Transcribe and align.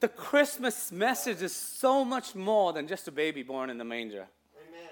the 0.00 0.08
Christmas 0.08 0.90
message 0.90 1.42
is 1.42 1.54
so 1.54 2.04
much 2.04 2.34
more 2.34 2.72
than 2.72 2.86
just 2.86 3.08
a 3.08 3.12
baby 3.12 3.42
born 3.42 3.70
in 3.70 3.78
the 3.78 3.84
manger. 3.84 4.26
Amen. 4.68 4.88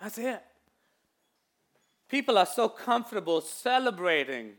That's 0.00 0.18
it. 0.18 0.42
People 2.08 2.38
are 2.38 2.46
so 2.46 2.68
comfortable 2.68 3.40
celebrating. 3.40 4.52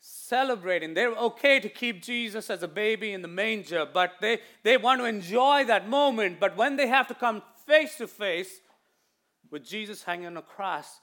Celebrating. 0.00 0.94
They're 0.94 1.14
okay 1.14 1.60
to 1.60 1.68
keep 1.68 2.02
Jesus 2.02 2.50
as 2.50 2.62
a 2.62 2.68
baby 2.68 3.12
in 3.12 3.22
the 3.22 3.28
manger, 3.28 3.86
but 3.92 4.14
they, 4.20 4.40
they 4.64 4.76
want 4.76 5.00
to 5.00 5.04
enjoy 5.04 5.64
that 5.66 5.88
moment. 5.88 6.40
But 6.40 6.56
when 6.56 6.76
they 6.76 6.88
have 6.88 7.06
to 7.08 7.14
come 7.14 7.42
face 7.66 7.96
to 7.98 8.08
face 8.08 8.60
with 9.50 9.64
Jesus 9.64 10.02
hanging 10.02 10.26
on 10.26 10.36
a 10.36 10.42
cross 10.42 11.00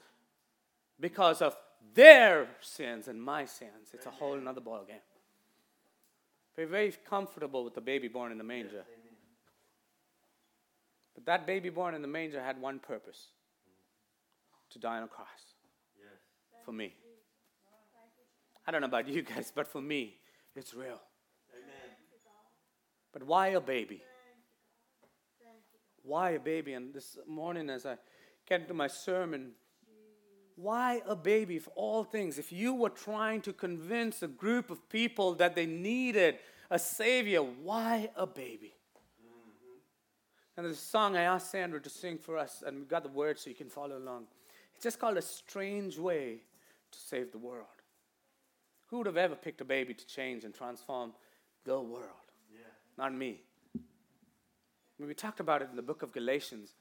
because 1.00 1.40
of 1.40 1.56
their 1.94 2.48
sins 2.60 3.08
and 3.08 3.22
my 3.22 3.46
sins, 3.46 3.90
it's 3.94 4.06
a 4.06 4.10
whole 4.10 4.38
other 4.46 4.60
ballgame. 4.60 5.00
We're 6.56 6.66
very 6.66 6.92
comfortable 7.08 7.64
with 7.64 7.74
the 7.74 7.80
baby 7.80 8.08
born 8.08 8.32
in 8.32 8.38
the 8.38 8.44
manger. 8.44 8.84
But 11.14 11.26
that 11.26 11.46
baby 11.46 11.68
born 11.68 11.94
in 11.94 12.02
the 12.02 12.08
manger 12.08 12.42
had 12.42 12.60
one 12.60 12.78
purpose 12.78 13.28
to 14.70 14.78
die 14.78 14.96
on 14.96 15.02
a 15.02 15.08
cross 15.08 15.26
for 16.64 16.72
me. 16.72 16.94
I 18.66 18.70
don't 18.70 18.80
know 18.80 18.88
about 18.88 19.08
you 19.08 19.22
guys, 19.22 19.52
but 19.54 19.68
for 19.68 19.80
me, 19.80 20.16
it's 20.54 20.74
real. 20.74 21.00
Amen. 21.54 21.96
But 23.12 23.22
why 23.22 23.48
a 23.48 23.60
baby? 23.60 24.02
Why 26.02 26.30
a 26.30 26.40
baby? 26.40 26.72
And 26.72 26.92
this 26.92 27.16
morning, 27.26 27.70
as 27.70 27.86
I 27.86 27.96
get 28.48 28.62
into 28.62 28.74
my 28.74 28.88
sermon, 28.88 29.52
why 30.56 31.02
a 31.06 31.14
baby 31.14 31.58
of 31.58 31.68
all 31.76 32.02
things? 32.02 32.38
If 32.38 32.50
you 32.50 32.74
were 32.74 32.90
trying 32.90 33.42
to 33.42 33.52
convince 33.52 34.22
a 34.22 34.28
group 34.28 34.70
of 34.70 34.88
people 34.88 35.34
that 35.34 35.54
they 35.54 35.66
needed 35.66 36.38
a 36.70 36.78
savior, 36.78 37.40
why 37.40 38.10
a 38.16 38.26
baby? 38.26 38.74
And 40.56 40.64
there's 40.64 40.78
a 40.78 40.80
song 40.80 41.16
I 41.16 41.22
asked 41.22 41.50
Sandra 41.50 41.80
to 41.80 41.90
sing 41.90 42.16
for 42.16 42.38
us, 42.38 42.62
and 42.66 42.78
we 42.78 42.84
got 42.86 43.02
the 43.02 43.10
words 43.10 43.42
so 43.42 43.50
you 43.50 43.56
can 43.56 43.68
follow 43.68 43.98
along. 43.98 44.24
It's 44.74 44.82
just 44.82 44.98
called 44.98 45.18
A 45.18 45.22
Strange 45.22 45.98
Way 45.98 46.40
to 46.90 46.98
Save 46.98 47.30
the 47.30 47.38
World. 47.38 47.66
Who 48.86 48.98
would 48.98 49.06
have 49.06 49.18
ever 49.18 49.34
picked 49.34 49.60
a 49.60 49.64
baby 49.64 49.92
to 49.92 50.06
change 50.06 50.44
and 50.44 50.54
transform 50.54 51.12
the 51.64 51.78
world? 51.80 52.30
Yeah. 52.50 52.60
Not 52.96 53.14
me. 53.14 53.42
We 54.98 55.12
talked 55.12 55.40
about 55.40 55.60
it 55.60 55.68
in 55.70 55.76
the 55.76 55.82
book 55.82 56.02
of 56.02 56.12
Galatians. 56.12 56.74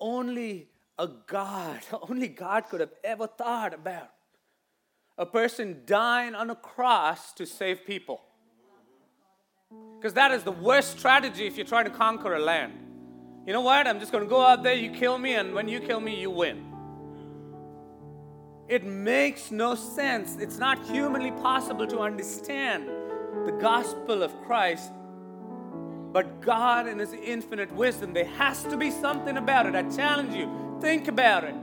Only 0.00 0.68
a 0.98 1.08
God, 1.08 1.80
only 2.08 2.28
God 2.28 2.68
could 2.70 2.80
have 2.80 2.94
ever 3.04 3.26
thought 3.26 3.74
about 3.74 4.10
a 5.18 5.26
person 5.26 5.82
dying 5.86 6.34
on 6.34 6.50
a 6.50 6.54
cross 6.54 7.32
to 7.34 7.46
save 7.46 7.84
people. 7.86 8.20
Because 9.96 10.14
that 10.14 10.30
is 10.32 10.42
the 10.42 10.52
worst 10.52 10.98
strategy 10.98 11.46
if 11.46 11.56
you're 11.56 11.66
trying 11.66 11.84
to 11.84 11.90
conquer 11.90 12.34
a 12.34 12.38
land. 12.38 12.72
You 13.46 13.52
know 13.52 13.60
what? 13.60 13.86
I'm 13.86 14.00
just 14.00 14.12
going 14.12 14.24
to 14.24 14.30
go 14.30 14.42
out 14.42 14.62
there, 14.62 14.74
you 14.74 14.90
kill 14.90 15.18
me, 15.18 15.34
and 15.34 15.54
when 15.54 15.68
you 15.68 15.80
kill 15.80 16.00
me, 16.00 16.20
you 16.20 16.30
win. 16.30 16.64
It 18.68 18.84
makes 18.84 19.50
no 19.52 19.74
sense. 19.74 20.36
It's 20.36 20.58
not 20.58 20.84
humanly 20.86 21.30
possible 21.30 21.86
to 21.86 22.00
understand 22.00 22.88
the 23.46 23.56
gospel 23.60 24.24
of 24.24 24.36
Christ. 24.42 24.90
But 26.12 26.40
God, 26.40 26.88
in 26.88 26.98
His 26.98 27.12
infinite 27.12 27.70
wisdom, 27.72 28.12
there 28.12 28.24
has 28.24 28.64
to 28.64 28.76
be 28.76 28.90
something 28.90 29.36
about 29.36 29.66
it. 29.66 29.74
I 29.76 29.82
challenge 29.82 30.34
you, 30.34 30.78
think 30.80 31.06
about 31.06 31.44
it. 31.44 31.54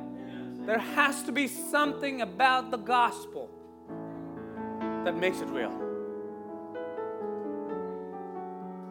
There 0.66 0.80
has 0.80 1.24
to 1.24 1.34
be 1.34 1.48
something 1.48 2.22
about 2.22 2.72
the 2.72 2.78
gospel 2.78 3.50
that 5.04 5.18
makes 5.18 5.42
it 5.42 5.50
real. 5.50 5.93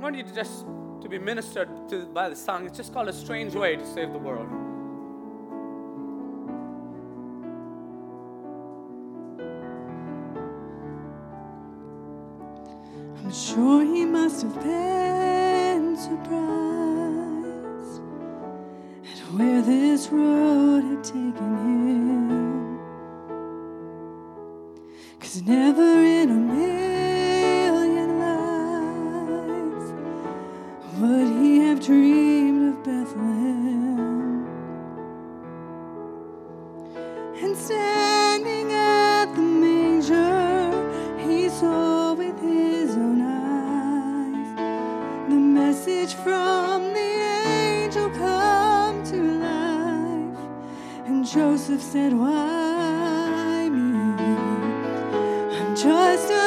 Want 0.03 0.17
you 0.17 0.25
to 0.25 0.35
just 0.35 0.67
to 1.01 1.09
be 1.09 1.17
ministered 1.17 1.69
to 1.91 2.07
by 2.07 2.29
the 2.29 2.35
song. 2.35 2.67
It's 2.67 2.77
just 2.77 2.93
called 2.93 3.07
a 3.07 3.13
strange 3.13 3.55
way 3.55 3.77
to 3.77 3.87
save 3.87 4.13
the 4.13 4.19
world. 4.19 4.49
I'm 13.19 13.33
sure 13.33 13.85
he 13.85 14.05
must 14.05 14.43
have 14.43 14.61
been 14.61 15.97
surprised 15.97 18.03
at 19.05 19.21
where 19.35 19.63
this 19.63 20.09
road 20.09 20.83
had 20.83 21.05
taken 21.05 21.59
him. 21.69 22.81
Cause 25.21 25.43
never 25.43 26.03
in 26.03 26.29
a 26.29 26.35
million 26.35 26.82
Joseph 51.25 51.81
said, 51.81 52.13
Why 52.13 53.69
me? 53.71 54.13
I'm 55.57 55.77
just 55.77 56.31
a 56.33 56.42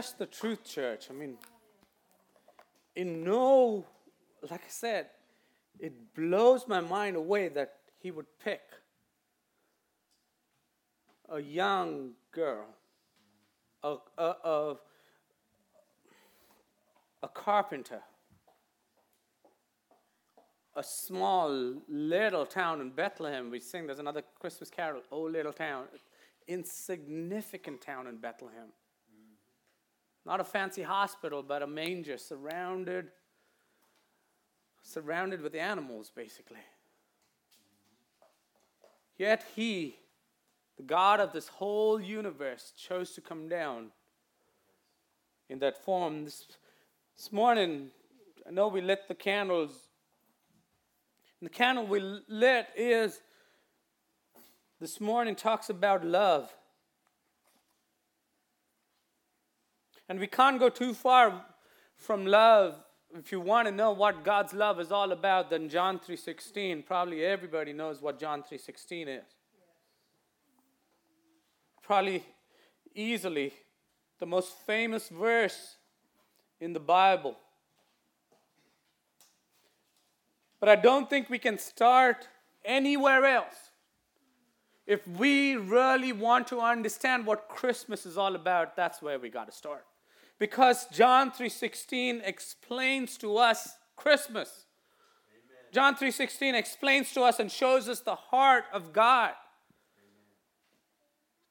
just 0.00 0.18
the 0.18 0.24
truth, 0.24 0.64
church. 0.64 1.08
I 1.10 1.12
mean, 1.12 1.36
in 2.96 3.22
no, 3.22 3.84
like 4.50 4.62
I 4.62 4.70
said, 4.70 5.08
it 5.78 5.92
blows 6.14 6.66
my 6.66 6.80
mind 6.80 7.16
away 7.16 7.48
that 7.48 7.74
he 7.98 8.10
would 8.10 8.24
pick 8.42 8.62
a 11.28 11.38
young 11.38 12.12
girl, 12.32 12.64
a, 13.82 13.96
a, 14.16 14.24
a, 14.24 14.74
a 17.22 17.28
carpenter, 17.28 18.00
a 20.76 20.82
small 20.82 21.74
little 21.88 22.46
town 22.46 22.80
in 22.80 22.88
Bethlehem. 22.88 23.50
We 23.50 23.60
sing, 23.60 23.86
there's 23.86 23.98
another 23.98 24.22
Christmas 24.40 24.70
carol, 24.70 25.02
Oh 25.12 25.24
Little 25.24 25.52
Town. 25.52 25.84
Insignificant 26.48 27.82
town 27.82 28.06
in 28.06 28.16
Bethlehem. 28.16 28.68
Not 30.26 30.40
a 30.40 30.44
fancy 30.44 30.82
hospital, 30.82 31.42
but 31.42 31.62
a 31.62 31.66
manger 31.66 32.18
surrounded 32.18 33.08
surrounded 34.82 35.40
with 35.40 35.54
animals, 35.54 36.10
basically. 36.14 36.58
Yet 39.16 39.44
he, 39.54 39.96
the 40.76 40.82
God 40.82 41.20
of 41.20 41.32
this 41.32 41.48
whole 41.48 42.00
universe, 42.00 42.72
chose 42.76 43.12
to 43.12 43.20
come 43.20 43.48
down 43.48 43.90
in 45.48 45.58
that 45.58 45.84
form. 45.84 46.24
This, 46.24 46.46
this 47.16 47.30
morning, 47.30 47.90
I 48.46 48.50
know 48.50 48.68
we 48.68 48.80
lit 48.80 49.06
the 49.08 49.14
candles. 49.14 49.88
And 51.40 51.48
the 51.48 51.54
candle 51.54 51.86
we 51.86 52.00
lit 52.28 52.66
is 52.76 53.20
this 54.80 55.00
morning 55.00 55.34
talks 55.34 55.68
about 55.68 56.04
love. 56.04 56.50
And 60.10 60.18
we 60.18 60.26
can't 60.26 60.58
go 60.58 60.68
too 60.68 60.92
far 60.92 61.46
from 61.96 62.26
love 62.26 62.74
if 63.16 63.32
you 63.32 63.40
want 63.40 63.66
to 63.66 63.72
know 63.72 63.92
what 63.92 64.24
God's 64.24 64.52
love 64.52 64.78
is 64.80 64.92
all 64.92 65.12
about, 65.12 65.50
then 65.50 65.68
John 65.68 65.98
3:16, 65.98 66.82
probably 66.82 67.24
everybody 67.24 67.72
knows 67.72 68.00
what 68.00 68.18
John 68.18 68.42
3:16 68.42 69.08
is. 69.08 69.36
Probably 71.82 72.24
easily 72.94 73.52
the 74.18 74.26
most 74.26 74.52
famous 74.66 75.08
verse 75.08 75.76
in 76.60 76.72
the 76.72 76.80
Bible. 76.80 77.36
But 80.60 80.68
I 80.68 80.76
don't 80.76 81.08
think 81.08 81.30
we 81.30 81.38
can 81.38 81.58
start 81.58 82.28
anywhere 82.64 83.24
else. 83.24 83.70
If 84.86 85.06
we 85.06 85.56
really 85.56 86.12
want 86.12 86.48
to 86.48 86.60
understand 86.60 87.26
what 87.26 87.48
Christmas 87.48 88.06
is 88.06 88.18
all 88.18 88.34
about, 88.34 88.76
that's 88.76 89.00
where 89.00 89.18
we 89.18 89.30
got 89.30 89.46
to 89.46 89.52
start 89.52 89.86
because 90.40 90.86
John 90.86 91.30
3:16 91.30 92.22
explains 92.24 93.16
to 93.18 93.36
us 93.36 93.76
Christmas. 93.94 94.66
Amen. 95.30 95.64
John 95.70 95.94
3:16 95.94 96.54
explains 96.56 97.12
to 97.12 97.22
us 97.22 97.38
and 97.38 97.52
shows 97.52 97.88
us 97.88 98.00
the 98.00 98.16
heart 98.16 98.64
of 98.72 98.92
God. 98.92 99.34
Amen. 99.98 100.36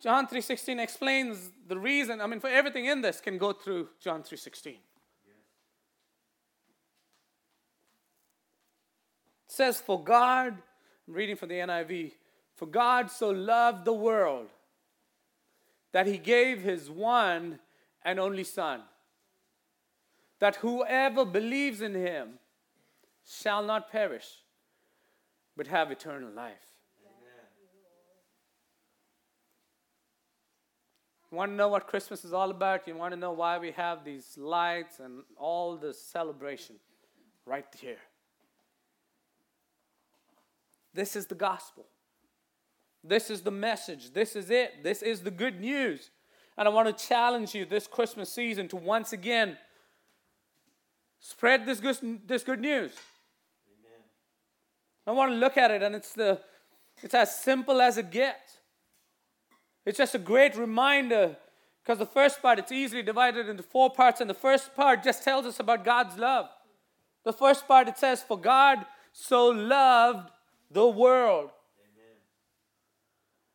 John 0.01 0.27
3:16 0.27 0.80
explains 0.80 1.51
the 1.68 1.77
reason, 1.77 2.19
I 2.19 2.25
mean 2.25 2.41
for 2.41 2.50
everything 2.50 2.86
in 2.86 3.01
this 3.01 3.21
can 3.21 3.38
go 3.38 3.53
through 3.53 3.89
John 4.01 4.24
3:16. 4.24 4.81
It 9.45 9.51
says 9.51 9.80
for 9.80 10.03
God, 10.03 10.63
I'm 11.07 11.13
reading 11.13 11.35
from 11.35 11.50
the 11.50 11.59
NIV, 11.59 12.18
for 12.56 12.65
God 12.65 13.12
so 13.12 13.30
loved 13.30 13.85
the 13.85 13.94
world 13.94 14.50
that 15.92 16.07
he 16.07 16.18
gave 16.18 16.62
his 16.62 16.89
one 16.89 17.59
and 18.03 18.19
only 18.19 18.43
Son, 18.43 18.81
that 20.39 20.57
whoever 20.57 21.25
believes 21.25 21.81
in 21.81 21.93
him 21.93 22.39
shall 23.25 23.63
not 23.63 23.91
perish, 23.91 24.27
but 25.55 25.67
have 25.67 25.91
eternal 25.91 26.31
life. 26.31 26.69
You 31.31 31.37
want 31.37 31.51
to 31.51 31.55
know 31.55 31.67
what 31.67 31.85
Christmas 31.85 32.25
is 32.25 32.33
all 32.33 32.49
about? 32.49 32.87
You 32.87 32.95
want 32.95 33.13
to 33.13 33.19
know 33.19 33.33
why 33.33 33.59
we 33.59 33.71
have 33.71 34.03
these 34.03 34.35
lights 34.35 34.99
and 34.99 35.21
all 35.37 35.77
the 35.77 35.93
celebration 35.93 36.77
right 37.45 37.65
here. 37.79 37.99
This 40.93 41.15
is 41.15 41.27
the 41.27 41.35
gospel. 41.35 41.85
This 43.03 43.29
is 43.29 43.41
the 43.41 43.51
message. 43.51 44.11
This 44.11 44.35
is 44.35 44.49
it. 44.49 44.83
This 44.83 45.03
is 45.03 45.21
the 45.21 45.31
good 45.31 45.61
news. 45.61 46.09
And 46.59 46.67
I 46.67 46.71
want 46.71 46.95
to 46.95 47.07
challenge 47.07 47.56
you 47.56 47.63
this 47.63 47.88
Christmas 47.88 48.29
season 48.29 48.67
to 48.67 48.75
once 48.75 49.13
again 49.13 49.57
spread 51.21 51.65
this 51.65 51.79
good, 51.79 52.27
this 52.27 52.44
good 52.44 52.59
news. 52.59 52.91
Amen. 53.79 54.01
I 55.07 55.11
want 55.11 55.31
to 55.31 55.38
look 55.38 55.56
at 55.56 55.71
it, 55.71 55.81
and 55.81 55.95
it's, 55.95 56.11
the, 56.11 56.41
it's 57.01 57.13
as 57.13 57.33
simple 57.33 57.79
as 57.79 57.97
it 57.97 58.11
gets. 58.11 58.57
It's 59.85 59.97
just 59.97 60.15
a 60.15 60.19
great 60.19 60.57
reminder 60.57 61.38
because 61.81 61.97
the 61.97 62.06
first 62.06 62.41
part, 62.41 62.59
it's 62.59 62.73
easily 62.73 63.03
divided 63.03 63.47
into 63.47 63.63
four 63.63 63.89
parts, 63.89 64.19
and 64.19 64.29
the 64.29 64.33
first 64.33 64.75
part 64.75 65.01
just 65.01 65.23
tells 65.23 65.45
us 65.45 65.61
about 65.61 65.85
God's 65.85 66.18
love. 66.18 66.49
The 67.23 67.31
first 67.31 67.69
part, 67.69 67.87
it 67.87 67.97
says, 67.97 68.21
For 68.21 68.37
God 68.37 68.85
so 69.13 69.47
loved 69.47 70.30
the 70.69 70.87
world. 70.87 71.51
Amen. 71.80 72.18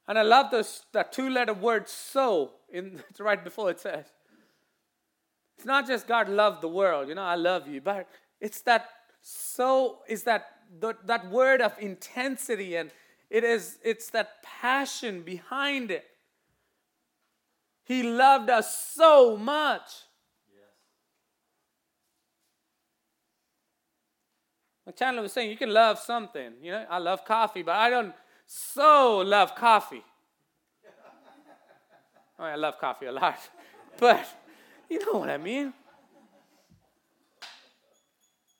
And 0.08 0.18
I 0.18 0.23
love 0.23 0.50
this, 0.50 0.87
that 0.92 1.12
two 1.12 1.28
letter 1.28 1.52
word 1.52 1.87
so 1.87 2.52
in 2.75 3.00
it's 3.11 3.21
right 3.21 3.43
before 3.43 3.71
it 3.71 3.81
says. 3.81 4.04
It's 5.57 5.66
not 5.66 5.87
just 5.87 6.07
God 6.07 6.28
loved 6.28 6.61
the 6.61 6.69
world, 6.69 7.09
you 7.09 7.14
know, 7.14 7.23
I 7.23 7.37
love 7.37 7.69
you, 7.69 7.81
but 7.81 8.09
it's 8.40 8.61
that 8.62 8.88
so 9.23 10.00
is 10.09 10.25
that 10.25 10.47
that 10.81 11.31
word 11.31 11.62
of 11.62 11.73
intensity 11.78 12.76
and 12.76 12.90
it 13.31 13.45
is 13.45 13.78
it's 13.83 14.11
that 14.11 14.43
passion 14.43 15.23
behind 15.23 15.90
it. 15.90 16.04
He 17.85 18.02
loved 18.02 18.50
us 18.50 18.93
so 18.95 19.37
much. 19.37 19.90
Like 24.87 24.97
Chandler 24.97 25.23
was 25.23 25.33
saying, 25.33 25.50
you 25.50 25.57
can 25.57 25.73
love 25.73 25.99
something. 25.99 26.52
You 26.61 26.73
know, 26.73 26.87
I 26.90 26.99
love 26.99 27.25
coffee, 27.25 27.62
but 27.62 27.75
I 27.75 27.88
don't 27.88 28.14
so 28.47 29.19
love 29.19 29.54
coffee. 29.54 30.04
I, 32.38 32.42
mean, 32.42 32.52
I 32.52 32.56
love 32.56 32.78
coffee 32.78 33.06
a 33.06 33.12
lot, 33.12 33.38
but 33.98 34.26
you 34.88 35.04
know 35.04 35.18
what 35.18 35.30
I 35.30 35.38
mean. 35.38 35.72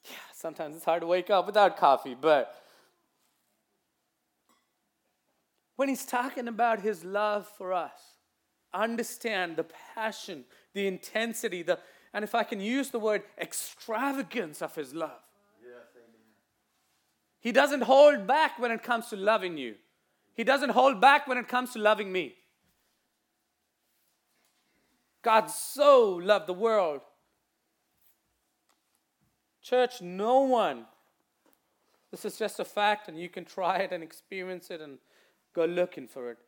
Yeah, 0.05 0.17
sometimes 0.33 0.77
it's 0.77 0.85
hard 0.85 1.01
to 1.03 1.07
wake 1.07 1.31
up 1.31 1.47
without 1.47 1.77
coffee, 1.77 2.17
but 2.19 2.55
when 5.77 5.89
he's 5.89 6.05
talking 6.05 6.49
about 6.49 6.81
his 6.81 7.05
love 7.05 7.49
for 7.59 7.73
us, 7.73 8.01
understand 8.73 9.57
the 9.57 9.67
passion, 9.95 10.45
the 10.73 10.87
intensity, 10.87 11.63
the 11.63 11.79
and 12.13 12.23
if 12.23 12.35
I 12.35 12.45
can 12.45 12.61
use 12.61 12.91
the 12.91 13.01
word 13.01 13.25
extravagance 13.39 14.63
of 14.63 14.75
his 14.77 14.95
love. 14.95 15.21
He 17.41 17.53
doesn't 17.53 17.83
hold 17.83 18.27
back 18.27 18.59
when 18.59 18.71
it 18.71 18.83
comes 18.83 19.09
to 19.09 19.17
loving 19.17 19.59
you. 19.59 19.75
He 20.35 20.45
doesn't 20.45 20.71
hold 20.71 21.01
back 21.01 21.27
when 21.27 21.37
it 21.37 21.47
comes 21.47 21.75
to 21.75 21.79
loving 21.79 22.11
me. 22.11 22.37
God 25.25 25.51
so 25.51 26.21
loved 26.23 26.47
the 26.47 26.53
world. 26.53 27.01
Church, 29.63 30.03
no 30.03 30.43
one, 30.43 30.85
this 32.11 32.27
is 32.27 32.39
just 32.39 32.61
a 32.61 32.65
fact, 32.65 33.09
and 33.09 33.19
you 33.19 33.31
can 33.31 33.47
try 33.47 33.79
it 33.79 33.93
and 33.93 34.05
experience 34.05 34.71
it 34.71 34.83
and 34.83 34.99
go 35.55 35.65
looking 35.65 36.07
for 36.07 36.31
it. 36.31 36.39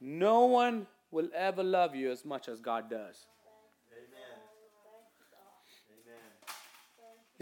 No 0.00 0.44
one 0.44 0.86
will 1.10 1.30
ever 1.34 1.64
love 1.64 1.94
you 1.94 2.10
as 2.10 2.26
much 2.26 2.46
as 2.46 2.60
God 2.60 2.90
does. 2.90 3.26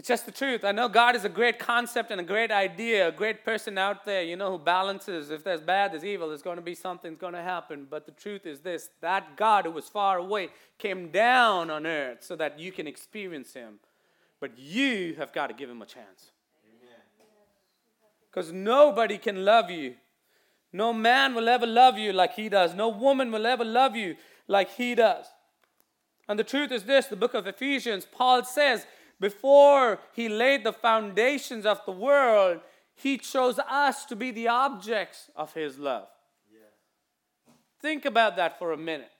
It's 0.07 0.21
just 0.21 0.25
the 0.25 0.31
truth. 0.31 0.63
I 0.63 0.71
know 0.71 0.87
God 0.87 1.17
is 1.17 1.25
a 1.25 1.29
great 1.29 1.59
concept 1.59 2.11
and 2.11 2.21
a 2.21 2.23
great 2.23 2.49
idea, 2.49 3.09
a 3.09 3.11
great 3.11 3.43
person 3.43 3.77
out 3.77 4.05
there, 4.05 4.23
you 4.23 4.37
know, 4.37 4.51
who 4.51 4.57
balances. 4.57 5.31
If 5.31 5.43
there's 5.43 5.59
bad, 5.59 5.91
there's 5.91 6.05
evil, 6.05 6.29
there's 6.29 6.41
going 6.41 6.55
to 6.55 6.61
be 6.61 6.75
something's 6.75 7.17
going 7.17 7.33
to 7.33 7.41
happen. 7.41 7.85
But 7.89 8.05
the 8.05 8.13
truth 8.13 8.45
is 8.45 8.61
this 8.61 8.89
that 9.01 9.35
God 9.35 9.65
who 9.65 9.71
was 9.71 9.89
far 9.89 10.17
away 10.17 10.47
came 10.77 11.09
down 11.09 11.69
on 11.69 11.85
earth 11.85 12.19
so 12.23 12.37
that 12.37 12.57
you 12.57 12.71
can 12.71 12.87
experience 12.87 13.53
him. 13.53 13.79
But 14.39 14.57
you 14.57 15.15
have 15.17 15.33
got 15.33 15.47
to 15.47 15.53
give 15.53 15.69
him 15.69 15.81
a 15.81 15.85
chance. 15.85 16.31
Because 18.31 18.53
nobody 18.53 19.17
can 19.17 19.43
love 19.43 19.69
you. 19.69 19.95
No 20.71 20.93
man 20.93 21.35
will 21.35 21.49
ever 21.49 21.67
love 21.67 21.97
you 21.97 22.13
like 22.13 22.35
he 22.35 22.47
does. 22.47 22.73
No 22.73 22.87
woman 22.87 23.29
will 23.29 23.45
ever 23.45 23.65
love 23.65 23.97
you 23.97 24.15
like 24.47 24.69
he 24.69 24.95
does. 24.95 25.25
And 26.29 26.39
the 26.39 26.45
truth 26.45 26.71
is 26.71 26.83
this 26.83 27.07
the 27.07 27.17
book 27.17 27.33
of 27.33 27.45
Ephesians, 27.45 28.07
Paul 28.09 28.45
says, 28.45 28.85
before 29.19 29.99
he 30.13 30.29
laid 30.29 30.63
the 30.63 30.73
foundations 30.73 31.65
of 31.65 31.81
the 31.85 31.91
world, 31.91 32.59
he 32.95 33.17
chose 33.17 33.59
us 33.59 34.05
to 34.05 34.15
be 34.15 34.31
the 34.31 34.47
objects 34.47 35.29
of 35.35 35.53
his 35.53 35.77
love. 35.77 36.07
Yeah. 36.51 37.53
Think 37.81 38.05
about 38.05 38.35
that 38.37 38.57
for 38.59 38.71
a 38.71 38.77
minute. 38.77 39.11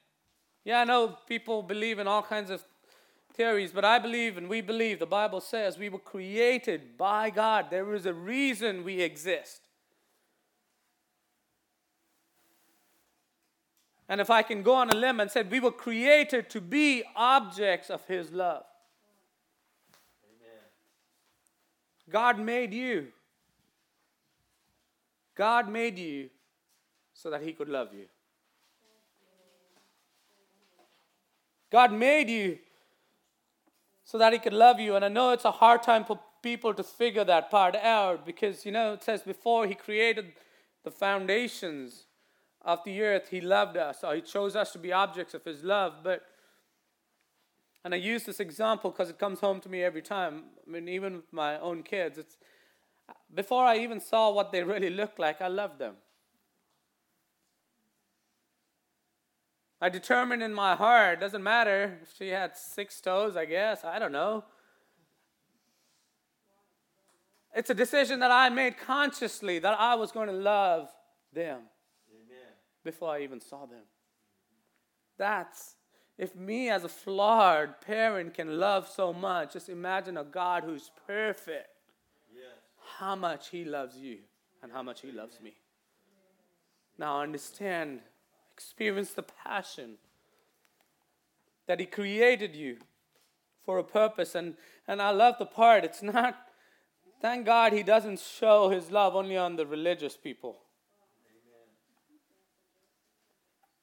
Yeah, 0.64 0.82
I 0.82 0.84
know 0.84 1.18
people 1.28 1.64
believe 1.64 2.00
in 2.00 2.08
all 2.08 2.24
kinds 2.24 2.50
of 2.50 2.64
theories, 3.34 3.72
but 3.72 3.86
I 3.86 4.00
believe 4.00 4.38
and 4.38 4.50
we 4.50 4.62
believe, 4.62 5.00
the 5.00 5.06
Bible 5.06 5.40
says 5.40 5.78
we 5.78 5.90
were 5.90 6.00
created 6.00 6.98
by 6.98 7.30
God. 7.30 7.68
There 7.70 7.94
is 7.94 8.06
a 8.06 8.14
reason 8.14 8.84
we 8.84 9.02
exist. 9.02 9.62
And 14.10 14.22
if 14.22 14.30
I 14.30 14.42
can 14.42 14.64
go 14.64 14.74
on 14.74 14.90
a 14.90 14.96
limb 14.96 15.20
and 15.20 15.30
say, 15.30 15.44
we 15.44 15.60
were 15.60 15.72
created 15.72 16.50
to 16.52 16.62
be 16.62 17.04
objects 17.16 17.90
of 17.90 18.06
His 18.06 18.32
love. 18.32 18.64
Amen. 20.24 20.64
God 22.10 22.40
made 22.40 22.74
you. 22.74 23.08
God 25.36 25.70
made 25.70 25.98
you 26.00 26.30
so 27.14 27.30
that 27.30 27.42
He 27.42 27.54
could 27.54 27.70
love 27.70 27.94
you. 27.94 28.06
God 31.72 31.92
made 31.92 32.30
you 32.30 32.60
so 34.04 34.18
that 34.18 34.34
He 34.34 34.40
could 34.40 34.54
love 34.54 34.80
you. 34.80 34.96
And 34.96 35.04
I 35.04 35.10
know 35.10 35.32
it's 35.32 35.46
a 35.46 35.52
hard 35.52 35.84
time 35.84 36.06
for 36.06 36.20
people 36.42 36.74
to 36.74 36.84
figure 36.84 37.26
that 37.26 37.52
part 37.52 37.76
out 37.76 38.26
because, 38.26 38.66
you 38.66 38.72
know, 38.72 38.94
it 38.94 39.04
says 39.04 39.22
before 39.22 39.68
He 39.68 39.76
created 39.76 40.34
the 40.84 40.92
foundations 40.92 42.06
of 42.62 42.84
the 42.86 43.02
earth, 43.02 43.28
He 43.30 43.42
loved 43.42 43.78
us, 43.78 44.04
or 44.04 44.16
He 44.16 44.22
chose 44.22 44.56
us 44.56 44.72
to 44.72 44.80
be 44.80 44.94
objects 44.94 45.34
of 45.34 45.44
His 45.44 45.64
love. 45.64 45.96
But, 46.04 46.22
and 47.88 47.94
I 47.94 48.00
use 48.00 48.24
this 48.24 48.42
example 48.42 48.92
because 48.92 49.10
it 49.10 49.18
comes 49.18 49.40
home 49.40 49.62
to 49.62 49.70
me 49.70 49.82
every 49.82 50.02
time. 50.02 50.44
I 50.68 50.70
mean, 50.70 50.90
even 50.90 51.16
with 51.16 51.32
my 51.32 51.58
own 51.58 51.84
kids, 51.84 52.18
it's 52.18 52.36
before 53.34 53.64
I 53.64 53.78
even 53.78 54.02
saw 54.02 54.30
what 54.30 54.52
they 54.52 54.62
really 54.74 54.90
looked 54.90 55.20
like, 55.20 55.42
I 55.42 55.48
loved 55.48 55.80
them. 55.80 55.96
I 59.80 59.88
determined 59.88 60.44
in 60.44 60.54
my 60.54 60.76
heart, 60.76 61.22
doesn't 61.22 61.42
matter 61.42 62.00
if 62.04 62.14
she 62.18 62.28
had 62.28 62.58
six 62.58 63.00
toes, 63.00 63.38
I 63.38 63.46
guess, 63.46 63.86
I 63.86 64.00
don't 64.00 64.12
know. 64.12 64.44
It's 67.56 67.70
a 67.70 67.74
decision 67.74 68.20
that 68.20 68.32
I 68.32 68.50
made 68.50 68.78
consciously 68.78 69.60
that 69.60 69.80
I 69.80 69.96
was 69.96 70.12
going 70.12 70.28
to 70.28 70.34
love 70.34 70.90
them 71.32 71.62
before 72.84 73.12
I 73.12 73.22
even 73.22 73.40
saw 73.40 73.66
them. 73.66 73.86
That's 75.18 75.77
if 76.18 76.36
me 76.36 76.70
as 76.70 76.84
a 76.84 76.90
flawed 76.90 77.82
parent 77.82 78.34
can 78.34 78.60
love 78.60 78.88
so 78.88 79.14
much, 79.14 79.54
just 79.54 79.70
imagine 79.70 80.18
a 80.18 80.24
God 80.24 80.64
who's 80.64 80.92
perfect. 81.06 81.70
Yes. 82.34 82.46
How 82.98 83.16
much 83.16 83.50
He 83.50 83.66
loves 83.66 83.98
you 83.98 84.20
and 84.64 84.72
how 84.72 84.82
much 84.82 85.02
He 85.02 85.12
loves 85.12 85.40
me. 85.42 85.56
Now 86.98 87.22
understand, 87.22 88.00
experience 88.54 89.12
the 89.12 89.24
passion 89.24 89.98
that 91.68 91.80
He 91.80 91.86
created 91.86 92.56
you 92.56 92.78
for 93.66 93.78
a 93.78 93.84
purpose. 93.84 94.34
And, 94.34 94.56
and 94.88 95.02
I 95.02 95.12
love 95.12 95.36
the 95.38 95.46
part, 95.46 95.84
it's 95.84 96.02
not, 96.02 96.36
thank 97.22 97.46
God 97.46 97.74
He 97.74 97.84
doesn't 97.84 98.20
show 98.20 98.70
His 98.70 98.90
love 98.90 99.16
only 99.16 99.38
on 99.38 99.56
the 99.56 99.68
religious 99.68 100.18
people. 100.18 100.58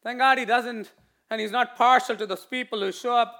Thank 0.04 0.18
God 0.18 0.36
he 0.36 0.44
doesn't, 0.44 0.92
and 1.30 1.40
he's 1.40 1.50
not 1.50 1.76
partial 1.76 2.16
to 2.16 2.26
those 2.26 2.44
people 2.44 2.80
who 2.80 2.92
show 2.92 3.16
up 3.16 3.34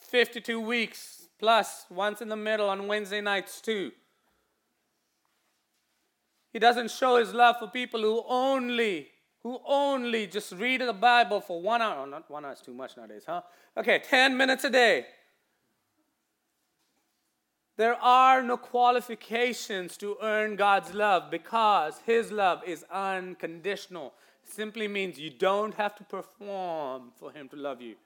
52 0.00 0.60
weeks 0.60 1.28
plus 1.38 1.86
once 1.90 2.20
in 2.20 2.28
the 2.28 2.36
middle 2.36 2.68
on 2.68 2.86
Wednesday 2.86 3.20
nights 3.20 3.60
too. 3.60 3.92
He 6.52 6.58
doesn't 6.58 6.90
show 6.90 7.16
his 7.16 7.34
love 7.34 7.56
for 7.58 7.66
people 7.66 8.00
who 8.00 8.22
only, 8.28 9.08
who 9.42 9.58
only 9.66 10.26
just 10.26 10.52
read 10.52 10.80
the 10.80 10.92
Bible 10.92 11.40
for 11.40 11.60
one 11.60 11.82
hour. 11.82 12.02
Oh, 12.02 12.04
not 12.04 12.30
one 12.30 12.44
hour 12.44 12.52
is 12.52 12.60
too 12.60 12.74
much 12.74 12.96
nowadays, 12.96 13.24
huh? 13.26 13.42
Okay, 13.76 13.98
10 13.98 14.36
minutes 14.36 14.62
a 14.62 14.70
day. 14.70 15.06
There 17.76 17.96
are 18.00 18.40
no 18.40 18.56
qualifications 18.56 19.96
to 19.96 20.16
earn 20.22 20.54
God's 20.54 20.94
love 20.94 21.28
because 21.28 21.98
His 22.06 22.30
love 22.30 22.62
is 22.64 22.84
unconditional 22.88 24.14
simply 24.48 24.88
means 24.88 25.18
you 25.18 25.30
don't 25.30 25.74
have 25.74 25.94
to 25.96 26.04
perform 26.04 27.12
for 27.16 27.32
Him 27.32 27.48
to 27.50 27.56
love 27.56 27.80
you. 27.80 27.96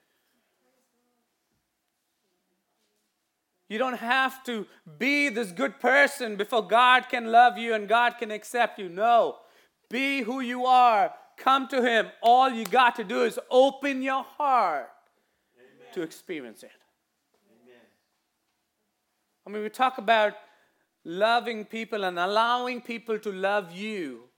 You 3.69 3.77
don't 3.77 3.97
have 3.97 4.43
to 4.45 4.65
be 4.97 5.29
this 5.29 5.51
good 5.51 5.79
person 5.79 6.35
before 6.35 6.67
God 6.67 7.07
can 7.07 7.31
love 7.31 7.57
you 7.57 7.75
and 7.75 7.87
God 7.87 8.15
can 8.17 8.31
accept 8.31 8.79
you. 8.79 8.89
No. 8.89 9.37
Be 9.89 10.21
who 10.21 10.39
you 10.39 10.65
are. 10.65 11.13
Come 11.37 11.67
to 11.69 11.81
Him. 11.81 12.07
All 12.21 12.49
you 12.49 12.65
got 12.65 12.95
to 12.95 13.03
do 13.03 13.23
is 13.23 13.39
open 13.51 14.01
your 14.01 14.23
heart 14.23 14.89
Amen. 15.55 15.93
to 15.93 16.01
experience 16.01 16.63
it. 16.63 16.71
Amen. 17.63 17.81
I 19.45 19.49
mean, 19.51 19.61
we 19.61 19.69
talk 19.69 19.99
about 19.99 20.33
loving 21.05 21.63
people 21.63 22.03
and 22.05 22.17
allowing 22.17 22.81
people 22.81 23.19
to 23.19 23.31
love 23.31 23.71
you 23.71 24.28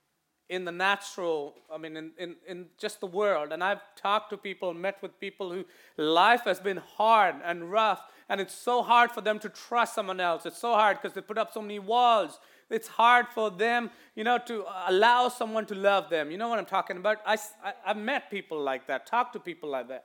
in 0.51 0.65
the 0.65 0.71
natural, 0.71 1.55
I 1.73 1.77
mean, 1.77 1.95
in, 1.95 2.11
in, 2.17 2.35
in 2.45 2.65
just 2.77 2.99
the 2.99 3.07
world. 3.07 3.53
And 3.53 3.63
I've 3.63 3.79
talked 3.95 4.31
to 4.31 4.37
people, 4.37 4.73
met 4.73 5.01
with 5.01 5.17
people 5.17 5.49
who 5.49 5.63
life 5.95 6.41
has 6.41 6.59
been 6.59 6.75
hard 6.75 7.35
and 7.45 7.71
rough, 7.71 8.01
and 8.27 8.41
it's 8.41 8.53
so 8.53 8.83
hard 8.83 9.11
for 9.11 9.21
them 9.21 9.39
to 9.39 9.49
trust 9.49 9.95
someone 9.95 10.19
else. 10.19 10.45
It's 10.45 10.57
so 10.57 10.73
hard 10.73 10.97
because 10.97 11.13
they 11.15 11.21
put 11.21 11.37
up 11.37 11.53
so 11.53 11.61
many 11.61 11.79
walls. 11.79 12.37
It's 12.69 12.89
hard 12.89 13.27
for 13.33 13.49
them, 13.49 13.91
you 14.13 14.25
know, 14.25 14.37
to 14.45 14.65
uh, 14.65 14.85
allow 14.87 15.29
someone 15.29 15.65
to 15.67 15.75
love 15.75 16.09
them. 16.09 16.29
You 16.29 16.37
know 16.37 16.49
what 16.49 16.59
I'm 16.59 16.65
talking 16.65 16.97
about? 16.97 17.19
I, 17.25 17.37
I, 17.63 17.73
I've 17.85 17.97
met 17.97 18.29
people 18.29 18.61
like 18.61 18.87
that, 18.87 19.07
talked 19.07 19.31
to 19.33 19.39
people 19.39 19.69
like 19.69 19.87
that. 19.87 20.03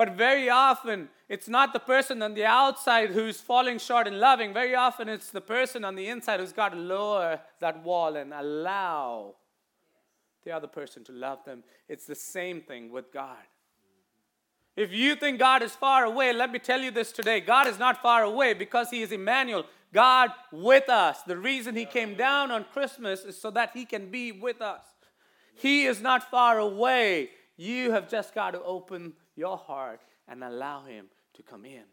But 0.00 0.16
very 0.16 0.48
often, 0.48 1.10
it's 1.28 1.46
not 1.46 1.74
the 1.74 1.78
person 1.78 2.22
on 2.22 2.32
the 2.32 2.46
outside 2.46 3.10
who's 3.10 3.38
falling 3.38 3.78
short 3.78 4.06
in 4.06 4.18
loving. 4.18 4.54
Very 4.54 4.74
often, 4.74 5.10
it's 5.10 5.28
the 5.28 5.42
person 5.42 5.84
on 5.84 5.94
the 5.94 6.08
inside 6.08 6.40
who's 6.40 6.54
got 6.54 6.70
to 6.70 6.78
lower 6.78 7.38
that 7.58 7.84
wall 7.84 8.16
and 8.16 8.32
allow 8.32 9.34
the 10.42 10.52
other 10.52 10.68
person 10.68 11.04
to 11.04 11.12
love 11.12 11.44
them. 11.44 11.62
It's 11.86 12.06
the 12.06 12.14
same 12.14 12.62
thing 12.62 12.90
with 12.90 13.12
God. 13.12 13.44
If 14.74 14.90
you 14.90 15.16
think 15.16 15.38
God 15.38 15.62
is 15.62 15.72
far 15.72 16.06
away, 16.06 16.32
let 16.32 16.50
me 16.50 16.60
tell 16.60 16.80
you 16.80 16.90
this 16.90 17.12
today 17.12 17.40
God 17.40 17.66
is 17.66 17.78
not 17.78 18.00
far 18.00 18.22
away 18.22 18.54
because 18.54 18.88
He 18.88 19.02
is 19.02 19.12
Emmanuel, 19.12 19.66
God 19.92 20.30
with 20.50 20.88
us. 20.88 21.20
The 21.26 21.36
reason 21.36 21.76
He 21.76 21.84
came 21.84 22.14
down 22.14 22.50
on 22.50 22.64
Christmas 22.72 23.26
is 23.26 23.38
so 23.38 23.50
that 23.50 23.72
He 23.74 23.84
can 23.84 24.10
be 24.10 24.32
with 24.32 24.62
us. 24.62 24.86
He 25.56 25.84
is 25.84 26.00
not 26.00 26.30
far 26.30 26.58
away. 26.58 27.32
You 27.58 27.92
have 27.92 28.08
just 28.08 28.34
got 28.34 28.52
to 28.52 28.62
open 28.62 29.12
your 29.40 29.56
heart 29.56 30.00
and 30.28 30.44
allow 30.44 30.84
Him 30.84 31.06
to 31.34 31.42
come 31.42 31.64
in. 31.64 31.88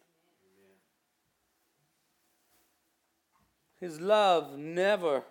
His 3.80 4.02
love 4.02 4.58
never 4.58 5.24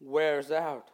wears 0.00 0.50
out. 0.50 0.88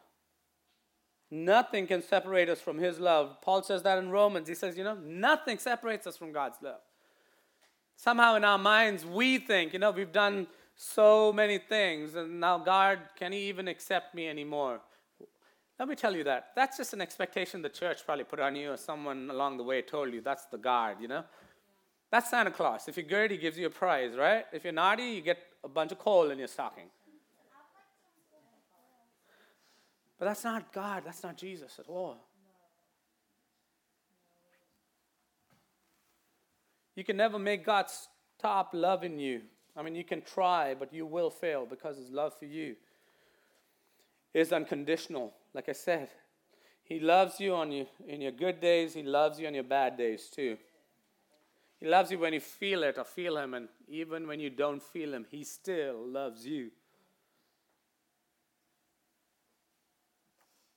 Nothing 1.31 1.87
can 1.87 2.03
separate 2.03 2.49
us 2.49 2.61
from 2.61 2.79
His 2.79 2.99
love. 2.99 3.41
Paul 3.43 3.63
says 3.63 3.83
that 3.83 3.99
in 3.99 4.11
Romans. 4.11 4.49
He 4.49 4.55
says, 4.55 4.77
you 4.77 4.85
know, 4.85 4.97
nothing 4.97 5.59
separates 5.59 6.07
us 6.07 6.17
from 6.17 6.33
God's 6.33 6.57
love. 6.63 6.81
Somehow 7.97 8.37
in 8.37 8.45
our 8.45 8.59
minds, 8.59 9.05
we 9.05 9.39
think, 9.39 9.73
you 9.73 9.79
know, 9.79 9.91
we've 9.91 10.13
done 10.13 10.47
so 10.75 11.33
many 11.33 11.59
things, 11.59 12.15
and 12.15 12.41
now 12.41 12.59
God, 12.59 12.99
can 13.19 13.33
He 13.33 13.49
even 13.49 13.69
accept 13.69 14.15
me 14.15 14.29
anymore? 14.29 14.81
Let 15.79 15.89
me 15.89 15.95
tell 15.95 16.15
you 16.17 16.25
that. 16.25 16.49
That's 16.57 16.77
just 16.77 16.93
an 16.93 17.01
expectation 17.01 17.63
the 17.63 17.69
church 17.69 18.05
probably 18.05 18.25
put 18.25 18.41
on 18.41 18.57
you 18.57 18.73
or 18.73 18.77
someone 18.77 19.31
along 19.31 19.59
the 19.59 19.63
way 19.63 19.81
told 19.81 20.13
you. 20.13 20.21
That's 20.21 20.47
the 20.47 20.59
guard, 20.59 20.99
you 21.01 21.07
know? 21.07 21.25
That's 22.11 22.31
Santa 22.31 22.51
Claus. 22.51 22.89
If 22.89 22.97
you're 22.97 23.07
good, 23.07 23.31
he 23.31 23.37
gives 23.37 23.59
you 23.59 23.67
a 23.67 23.71
prize, 23.71 24.17
right? 24.17 24.45
If 24.53 24.65
you're 24.65 24.73
naughty, 24.73 25.05
you 25.05 25.21
get 25.21 25.39
a 25.63 25.69
bunch 25.69 25.93
of 25.93 25.99
coal 25.99 26.31
in 26.31 26.39
your 26.39 26.49
stocking. 26.49 26.87
But 30.19 30.25
that's 30.25 30.43
not 30.43 30.73
God. 30.73 31.03
That's 31.05 31.23
not 31.23 31.37
Jesus 31.37 31.79
at 31.79 31.87
all. 31.87 32.17
You 36.97 37.05
can 37.05 37.17
never 37.17 37.39
make 37.39 37.65
God 37.65 37.87
stop 38.39 38.71
loving 38.73 39.21
you. 39.21 39.43
I 39.77 39.83
mean, 39.83 39.95
you 39.95 40.03
can 40.03 40.23
try, 40.23 40.75
but 40.75 40.93
you 40.93 41.07
will 41.07 41.31
fail 41.31 41.65
because 41.65 41.97
his 41.97 42.11
love 42.11 42.37
for 42.37 42.47
you 42.47 42.75
is 44.35 44.53
unconditional. 44.53 45.33
Like 45.55 45.69
I 45.69 45.73
said, 45.73 46.09
He 46.85 47.01
loves 47.01 47.41
you 47.41 47.55
on 47.55 47.73
your, 47.73 47.87
in 48.07 48.21
your 48.21 48.33
good 48.33 48.61
days, 48.61 48.95
He 48.95 49.03
loves 49.03 49.39
you 49.41 49.47
on 49.47 49.55
your 49.55 49.65
bad 49.65 49.97
days 49.97 50.29
too. 50.31 50.57
He 51.81 51.87
loves 51.87 52.11
you 52.11 52.19
when 52.19 52.33
you 52.33 52.41
feel 52.41 52.83
it 52.83 52.99
or 52.99 53.05
feel 53.05 53.39
Him, 53.39 53.55
and 53.55 53.69
even 53.89 54.27
when 54.27 54.41
you 54.41 54.51
don't 54.51 54.83
feel 54.83 55.15
Him, 55.15 55.27
He 55.31 55.45
still 55.45 56.07
loves 56.07 56.47
you. 56.47 56.71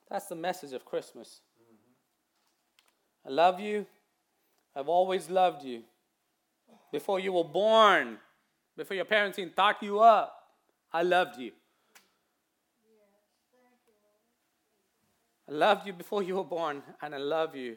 That's 0.09 0.27
the 0.27 0.35
message 0.35 0.73
of 0.73 0.83
Christmas. 0.83 1.39
Mm-hmm. 1.57 3.29
I 3.29 3.33
love 3.33 3.59
you. 3.59 3.85
I've 4.75 4.89
always 4.89 5.29
loved 5.29 5.63
you. 5.63 5.83
Before 6.91 7.19
you 7.19 7.31
were 7.31 7.45
born, 7.45 8.17
before 8.75 8.95
your 8.95 9.05
parents 9.05 9.39
even 9.39 9.51
thought 9.53 9.81
you 9.81 9.99
up, 9.99 10.35
I 10.91 11.03
loved 11.03 11.39
you. 11.39 11.51
I 15.51 15.53
loved 15.53 15.85
you 15.85 15.91
before 15.91 16.23
you 16.23 16.37
were 16.37 16.45
born, 16.45 16.81
and 17.01 17.13
I 17.13 17.17
love 17.17 17.57
you 17.57 17.75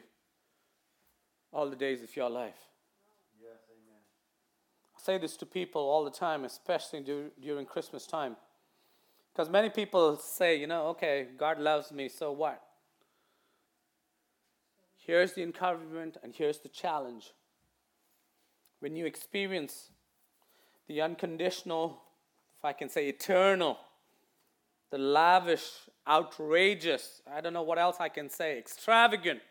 all 1.51 1.69
the 1.69 1.75
days 1.75 2.01
of 2.01 2.15
your 2.15 2.29
life. 2.29 2.55
Yes, 3.41 3.59
amen. 3.69 3.99
I 4.95 5.01
say 5.01 5.17
this 5.17 5.35
to 5.37 5.45
people 5.45 5.81
all 5.81 6.05
the 6.05 6.11
time, 6.11 6.45
especially 6.45 7.01
dur- 7.01 7.31
during 7.41 7.65
Christmas 7.65 8.07
time. 8.07 8.37
Because 9.33 9.49
many 9.49 9.69
people 9.69 10.15
say, 10.15 10.55
you 10.57 10.67
know, 10.67 10.87
okay, 10.87 11.27
God 11.37 11.59
loves 11.59 11.91
me, 11.91 12.07
so 12.07 12.31
what? 12.31 12.61
Here's 14.95 15.33
the 15.33 15.43
encouragement 15.43 16.15
and 16.23 16.33
here's 16.33 16.59
the 16.59 16.69
challenge. 16.69 17.33
When 18.79 18.95
you 18.95 19.05
experience 19.05 19.89
the 20.87 21.01
unconditional, 21.01 22.01
if 22.57 22.63
I 22.63 22.71
can 22.71 22.87
say 22.87 23.09
eternal, 23.09 23.77
the 24.91 24.97
lavish, 24.97 25.69
outrageous, 26.07 27.21
I 27.31 27.41
don't 27.41 27.53
know 27.53 27.63
what 27.63 27.79
else 27.79 27.97
I 27.99 28.09
can 28.09 28.29
say, 28.29 28.57
extravagant 28.57 29.41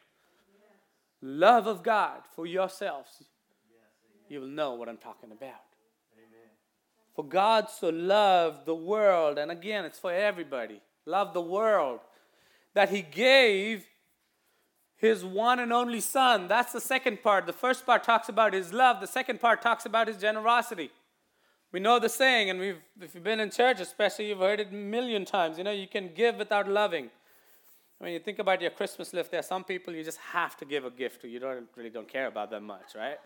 love 1.25 1.67
of 1.67 1.83
God 1.83 2.21
for 2.35 2.47
yourselves, 2.47 3.23
you 4.29 4.41
will 4.41 4.47
know 4.47 4.75
what 4.75 4.89
I'm 4.89 4.99
talking 4.99 5.33
about. 5.33 5.55
For 7.15 7.25
God 7.25 7.71
so 7.71 7.91
loved 7.91 8.67
the 8.67 8.75
world, 8.75 9.39
and 9.39 9.51
again, 9.51 9.85
it's 9.85 9.99
for 9.99 10.13
everybody, 10.13 10.81
loved 11.07 11.33
the 11.33 11.41
world, 11.41 12.01
that 12.75 12.91
He 12.91 13.03
gave 13.03 13.87
His 14.97 15.25
one 15.25 15.61
and 15.61 15.73
only 15.73 16.01
Son. 16.01 16.49
That's 16.49 16.73
the 16.73 16.81
second 16.81 17.23
part. 17.23 17.47
The 17.47 17.53
first 17.53 17.87
part 17.87 18.03
talks 18.03 18.29
about 18.29 18.53
His 18.53 18.73
love, 18.73 19.01
the 19.01 19.07
second 19.07 19.41
part 19.41 19.63
talks 19.63 19.87
about 19.87 20.09
His 20.09 20.17
generosity. 20.17 20.91
We 21.75 21.81
know 21.81 21.99
the 21.99 22.09
saying, 22.09 22.51
and 22.51 22.61
we've, 22.61 22.79
if 23.01 23.17
you've 23.17 23.25
been 23.25 23.41
in 23.41 23.51
church, 23.51 23.81
especially, 23.81 24.29
you've 24.29 24.39
heard 24.39 24.61
it 24.61 24.69
a 24.71 24.73
million 24.73 25.25
times. 25.25 25.59
You 25.59 25.65
know, 25.65 25.73
you 25.73 25.89
can 25.89 26.15
give 26.15 26.37
without 26.37 26.69
loving. 26.69 27.11
When 27.99 28.13
you 28.13 28.21
think 28.21 28.39
about 28.39 28.63
your 28.63 28.71
Christmas 28.71 29.13
list, 29.13 29.33
there 29.33 29.41
are 29.41 29.43
some 29.43 29.65
people 29.65 29.93
you 29.93 30.05
just 30.05 30.19
have 30.19 30.57
to 30.59 30.65
give 30.65 30.85
a 30.85 30.91
gift 30.93 31.23
to. 31.23 31.29
You 31.29 31.41
don't 31.41 31.67
really 31.75 31.91
don't 31.91 32.07
care 32.07 32.29
about 32.29 32.51
them 32.51 32.63
much, 32.63 32.95
right? 32.95 33.17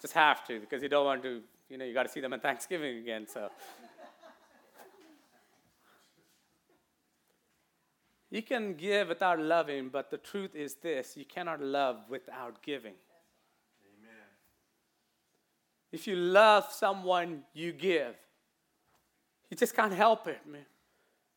Just 0.00 0.14
have 0.14 0.46
to 0.46 0.60
because 0.60 0.82
you 0.82 0.88
don't 0.88 1.04
want 1.04 1.22
to. 1.24 1.42
You 1.68 1.76
know, 1.76 1.84
you 1.84 1.92
got 1.92 2.04
to 2.04 2.08
see 2.08 2.20
them 2.20 2.32
at 2.32 2.40
Thanksgiving 2.40 2.96
again. 2.96 3.26
So 3.30 3.50
you 8.30 8.40
can 8.40 8.76
give 8.76 9.08
without 9.08 9.38
loving, 9.38 9.90
but 9.90 10.10
the 10.10 10.16
truth 10.16 10.56
is 10.56 10.76
this: 10.76 11.18
you 11.18 11.26
cannot 11.26 11.60
love 11.60 11.98
without 12.08 12.62
giving. 12.62 12.94
If 15.92 16.06
you 16.06 16.16
love 16.16 16.70
someone, 16.70 17.42
you 17.52 17.72
give. 17.72 18.14
You 19.50 19.56
just 19.56 19.74
can't 19.74 19.92
help 19.92 20.28
it, 20.28 20.40
man. 20.46 20.66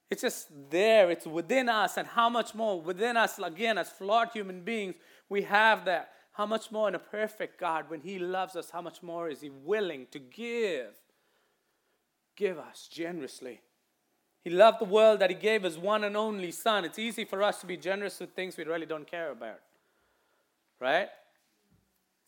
It's 0.10 0.22
just 0.22 0.50
there, 0.70 1.10
it's 1.10 1.26
within 1.26 1.68
us, 1.68 1.98
and 1.98 2.08
how 2.08 2.30
much 2.30 2.54
more 2.54 2.80
within 2.80 3.18
us, 3.18 3.39
again, 3.39 3.80
as 3.80 3.89
flawed 3.89 4.30
human 4.32 4.62
beings, 4.62 4.96
we 5.28 5.42
have 5.44 5.86
that. 5.86 6.12
How 6.34 6.46
much 6.46 6.72
more 6.72 6.88
in 6.88 6.96
a 6.96 7.00
perfect 7.00 7.60
God, 7.60 7.89
when 7.89 8.02
He 8.02 8.20
loves 8.20 8.56
us, 8.56 8.70
how 8.70 8.82
much 8.82 9.02
more 9.02 9.30
is 9.30 9.42
He 9.42 9.50
willing 9.50 10.08
to 10.12 10.20
give? 10.20 10.94
Give 12.36 12.60
us 12.60 12.88
generously. 12.92 13.62
He 14.44 14.50
loved 14.50 14.82
the 14.82 14.86
world 14.86 15.20
that 15.20 15.30
He 15.32 15.36
gave 15.36 15.63
His 15.63 15.78
one 15.78 16.04
and 16.04 16.18
only 16.18 16.52
Son. 16.52 16.86
It's 16.86 17.00
easy 17.00 17.26
for 17.26 17.42
us 17.42 17.62
to 17.62 17.66
be 17.66 17.78
generous 17.78 18.20
with 18.20 18.34
things 18.34 18.58
we 18.58 18.66
really 18.66 18.86
don't 18.86 19.10
care 19.10 19.32
about, 19.32 19.62
right? 20.80 21.10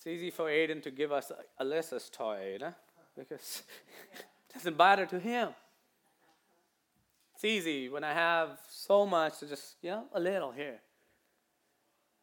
It's 0.06 0.22
easy 0.22 0.30
for 0.30 0.46
Aiden 0.46 0.84
to 0.84 0.92
give 0.92 1.12
us 1.12 1.32
a 1.32 1.64
Alyssa's 1.64 2.12
toy, 2.12 2.52
you 2.54 2.60
know, 2.60 2.76
because 3.18 3.64
it 4.14 4.26
doesn't 4.54 4.78
matter 4.78 5.08
to 5.08 5.20
him. 5.20 5.50
It's 7.34 7.44
easy 7.44 7.90
when 7.90 8.04
I 8.04 8.14
have 8.14 8.60
so 8.70 9.08
much 9.08 9.40
to 9.40 9.48
just, 9.48 9.78
you 9.82 9.90
know, 9.90 10.04
a 10.14 10.20
little 10.20 10.52
here. 10.52 10.78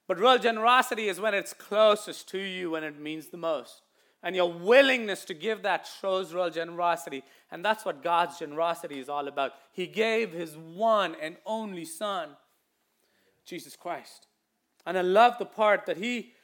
But 0.07 0.21
real 0.21 0.39
generosity 0.39 1.09
is 1.09 1.21
when 1.21 1.35
it's 1.35 1.53
closest 1.53 2.29
to 2.29 2.39
you, 2.39 2.71
when 2.71 2.85
it 2.85 3.01
means 3.01 3.29
the 3.29 3.37
most. 3.37 3.83
And 4.23 4.37
your 4.37 4.53
willingness 4.53 5.25
to 5.25 5.35
give 5.35 5.63
that 5.63 5.89
shows 6.01 6.33
real 6.33 6.51
generosity. 6.51 7.25
And 7.51 7.65
that's 7.65 7.85
what 7.85 8.01
God's 8.01 8.39
generosity 8.39 9.01
is 9.01 9.09
all 9.09 9.27
about. 9.27 9.55
He 9.73 9.89
gave 9.89 10.31
His 10.31 10.57
one 10.57 11.17
and 11.21 11.35
only 11.45 11.85
Son, 11.85 12.29
Jesus 13.45 13.75
Christ. 13.75 14.29
And 14.87 14.97
I 14.97 15.03
love 15.03 15.39
the 15.41 15.47
part 15.47 15.87
that 15.87 15.97
He 15.97 16.35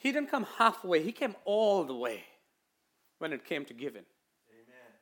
He 0.00 0.12
didn't 0.12 0.30
come 0.30 0.46
halfway, 0.56 1.02
He 1.02 1.12
came 1.12 1.36
all 1.44 1.84
the 1.84 1.94
way 1.94 2.24
when 3.18 3.34
it 3.34 3.44
came 3.44 3.66
to 3.66 3.74
giving. 3.74 4.06
Amen. 4.50 4.92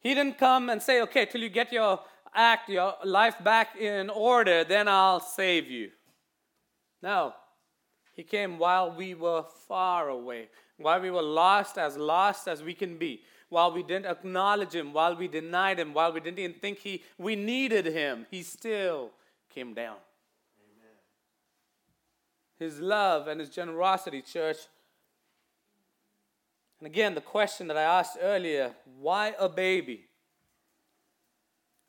He 0.00 0.12
didn't 0.12 0.38
come 0.38 0.68
and 0.68 0.82
say, 0.82 1.00
okay, 1.02 1.24
till 1.24 1.40
you 1.40 1.48
get 1.48 1.72
your 1.72 2.00
act, 2.34 2.68
your 2.68 2.94
life 3.04 3.36
back 3.44 3.76
in 3.76 4.10
order, 4.10 4.64
then 4.64 4.88
I'll 4.88 5.20
save 5.20 5.70
you. 5.70 5.92
No. 7.00 7.34
He 8.12 8.24
came 8.24 8.58
while 8.58 8.90
we 8.90 9.14
were 9.14 9.44
far 9.68 10.08
away, 10.08 10.48
while 10.76 11.00
we 11.00 11.12
were 11.12 11.22
lost, 11.22 11.78
as 11.78 11.96
lost 11.96 12.48
as 12.48 12.60
we 12.64 12.74
can 12.74 12.98
be, 12.98 13.22
while 13.50 13.72
we 13.72 13.84
didn't 13.84 14.06
acknowledge 14.06 14.72
Him, 14.72 14.92
while 14.92 15.14
we 15.14 15.28
denied 15.28 15.78
Him, 15.78 15.94
while 15.94 16.12
we 16.12 16.18
didn't 16.18 16.40
even 16.40 16.54
think 16.54 16.78
he, 16.78 17.04
we 17.18 17.36
needed 17.36 17.86
Him. 17.86 18.26
He 18.32 18.42
still 18.42 19.12
came 19.54 19.74
down. 19.74 19.96
His 22.58 22.80
love 22.80 23.28
and 23.28 23.40
His 23.40 23.50
generosity, 23.50 24.22
church. 24.22 24.58
And 26.78 26.86
again, 26.86 27.14
the 27.14 27.20
question 27.20 27.68
that 27.68 27.76
I 27.76 27.82
asked 27.82 28.18
earlier 28.20 28.74
why 28.98 29.34
a 29.38 29.48
baby? 29.48 30.06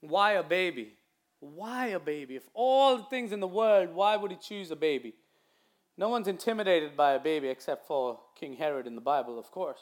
Why 0.02 0.34
a 0.34 0.44
baby? 0.44 0.94
Why 1.40 1.88
a 1.88 2.00
baby? 2.00 2.36
If 2.36 2.48
all 2.54 2.98
the 2.98 3.04
things 3.04 3.32
in 3.32 3.40
the 3.40 3.48
world, 3.48 3.94
why 3.94 4.16
would 4.16 4.32
he 4.32 4.38
choose 4.38 4.72
a 4.72 4.76
baby? 4.76 5.14
No 5.98 6.10
one's 6.10 6.28
intimidated 6.28 6.98
by 6.98 7.14
a 7.14 7.20
baby 7.20 7.48
except 7.48 7.88
for 7.88 8.20
King 8.40 8.56
Herod 8.56 8.88
in 8.88 8.96
the 8.96 9.02
Bible, 9.02 9.40
of 9.40 9.50
course. 9.52 9.80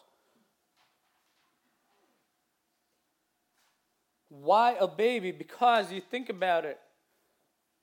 Why 4.30 4.76
a 4.80 4.88
baby? 4.88 5.32
Because 5.32 5.92
you 5.92 6.02
think 6.02 6.30
about 6.30 6.66
it. 6.66 6.80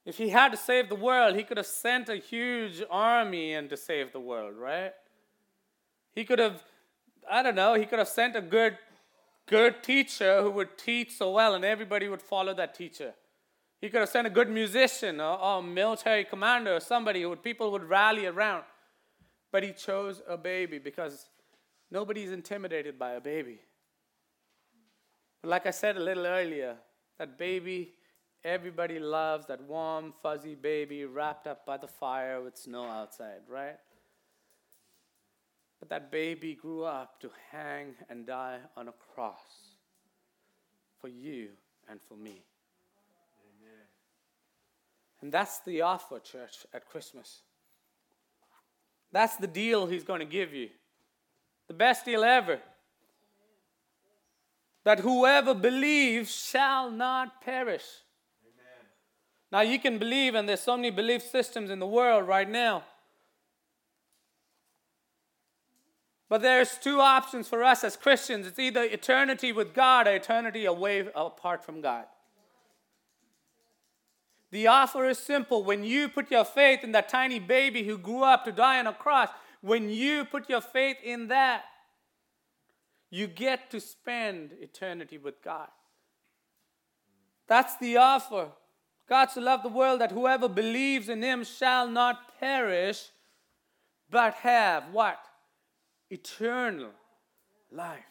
If 0.05 0.17
he 0.17 0.31
had 0.31 0.51
to 0.53 0.57
save 0.57 0.89
the 0.89 0.95
world, 0.95 1.37
he 1.37 1.43
could 1.43 1.57
have 1.57 1.67
sent 1.67 2.09
a 2.09 2.17
huge 2.17 2.83
army 2.91 3.53
in 3.53 3.69
to 3.69 3.77
save 3.77 4.13
the 4.13 4.21
world, 4.21 4.57
right? 4.57 4.93
He 6.15 6.25
could 6.25 6.39
have, 6.39 6.63
I 7.31 7.43
don't 7.43 7.55
know, 7.55 7.75
he 7.75 7.85
could 7.87 7.99
have 7.99 8.09
sent 8.09 8.35
a 8.35 8.41
good 8.41 8.79
good 9.51 9.83
teacher 9.83 10.43
who 10.43 10.51
would 10.53 10.79
teach 10.79 11.13
so 11.17 11.33
well 11.33 11.55
and 11.55 11.65
everybody 11.65 12.09
would 12.09 12.23
follow 12.23 12.55
that 12.55 12.73
teacher. 12.73 13.13
He 13.81 13.89
could 13.89 14.01
have 14.01 14.09
sent 14.09 14.27
a 14.27 14.31
good 14.31 14.49
musician 14.49 15.21
or, 15.21 15.39
or 15.41 15.63
military 15.63 16.25
commander 16.25 16.77
or 16.77 16.81
somebody 16.81 17.23
who 17.23 17.31
would, 17.31 17.43
people 17.43 17.73
would 17.73 17.83
rally 17.83 18.27
around. 18.27 18.63
But 19.51 19.65
he 19.65 19.73
chose 19.73 20.23
a 20.29 20.37
baby 20.37 20.79
because 20.79 21.27
nobody's 21.91 22.31
intimidated 22.31 22.97
by 22.97 23.13
a 23.13 23.21
baby. 23.21 23.59
But 25.43 25.51
like 25.51 25.67
I 25.67 25.73
said 25.73 25.97
a 25.97 26.01
little 26.01 26.27
earlier, 26.27 26.77
that 27.19 27.37
baby 27.37 27.95
everybody 28.45 28.99
loves, 28.99 29.47
that 29.47 29.63
warm, 29.63 30.13
fuzzy 30.23 30.55
baby 30.55 31.05
wrapped 31.05 31.47
up 31.47 31.67
by 31.67 31.77
the 31.77 31.87
fire 31.87 32.41
with 32.41 32.57
snow 32.57 32.85
outside, 32.85 33.41
right? 33.49 33.79
But 35.79 35.89
that 35.89 36.11
baby 36.11 36.55
grew 36.55 36.85
up 36.85 37.21
to 37.21 37.31
hang 37.51 37.95
and 38.09 38.27
die 38.27 38.59
on 38.77 38.89
a 38.89 38.93
cross 39.15 39.41
for 41.01 41.09
you 41.09 41.49
and 41.89 42.01
for 42.01 42.15
me. 42.15 42.43
Amen. 43.43 43.87
And 45.23 45.33
that's 45.33 45.61
the 45.61 45.81
offer, 45.81 46.19
church, 46.19 46.67
at 46.75 46.87
Christmas. 46.87 47.41
That's 49.13 49.37
the 49.37 49.47
deal 49.47 49.87
he's 49.87 50.05
going 50.05 50.21
to 50.21 50.27
give 50.27 50.53
you. 50.53 50.69
The 51.67 51.75
best 51.75 52.05
deal 52.05 52.25
ever. 52.25 52.61
That 54.85 55.01
whoever 55.01 55.55
believes 55.55 56.35
shall 56.35 56.91
not 56.91 57.41
perish. 57.43 57.85
Now, 59.53 59.63
you 59.63 59.79
can 59.79 59.99
believe, 59.99 60.35
and 60.35 60.49
there's 60.49 60.61
so 60.61 60.77
many 60.77 60.91
belief 60.91 61.23
systems 61.23 61.71
in 61.71 61.81
the 61.81 61.87
world 61.87 62.29
right 62.29 62.49
now. 62.49 62.85
But 66.29 66.43
there's 66.43 66.79
two 66.79 67.01
options 67.01 67.49
for 67.49 67.65
us 67.65 67.83
as 67.83 67.97
Christians 67.97 68.47
it's 68.47 68.59
either 68.59 68.85
eternity 68.85 69.51
with 69.51 69.75
God 69.75 70.07
or 70.07 70.15
eternity 70.15 70.65
away 70.65 71.09
apart 71.15 71.65
from 71.65 71.81
God. 71.81 72.05
The 74.53 74.69
offer 74.69 75.07
is 75.07 75.19
simple. 75.19 75.65
When 75.65 75.83
you 75.83 76.09
put 76.09 76.31
your 76.31 76.45
faith 76.45 76.85
in 76.85 76.93
that 76.93 77.09
tiny 77.09 77.41
baby 77.41 77.83
who 77.83 77.99
grew 77.99 78.23
up 78.23 78.45
to 78.45 78.53
die 78.53 78.79
on 78.79 78.87
a 78.87 78.93
cross, 78.93 79.29
when 79.61 79.91
you 79.91 80.25
put 80.25 80.49
your 80.49 80.61
faith 80.61 80.97
in 81.03 81.29
that, 81.29 81.65
you 83.11 83.27
get 83.27 83.71
to 83.73 83.81
spend 83.81 84.53
eternity 84.61 85.19
with 85.19 85.43
God. 85.43 85.69
That's 87.49 87.77
the 87.79 87.97
offer. 87.97 88.49
God 89.11 89.29
so 89.33 89.41
loved 89.41 89.65
the 89.65 89.69
world 89.69 90.01
that 90.01 90.13
whoever 90.13 90.49
believes 90.49 91.09
in 91.09 91.21
him 91.21 91.43
shall 91.43 91.89
not 91.89 92.39
perish, 92.39 93.09
but 94.09 94.35
have 94.35 94.85
what? 94.93 95.19
Eternal 96.09 96.93
life. 97.73 98.05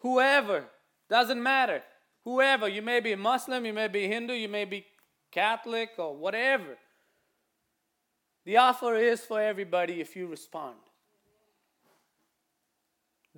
Whoever, 0.00 0.66
doesn't 1.08 1.42
matter. 1.42 1.82
Whoever, 2.24 2.68
you 2.68 2.82
may 2.82 3.00
be 3.00 3.14
Muslim, 3.14 3.64
you 3.64 3.72
may 3.72 3.88
be 3.88 4.06
Hindu, 4.06 4.34
you 4.34 4.48
may 4.48 4.66
be 4.66 4.84
Catholic 5.32 5.90
or 5.96 6.14
whatever. 6.14 6.76
The 8.44 8.58
offer 8.58 8.96
is 8.96 9.22
for 9.22 9.40
everybody 9.40 10.00
if 10.00 10.14
you 10.14 10.26
respond. 10.26 10.76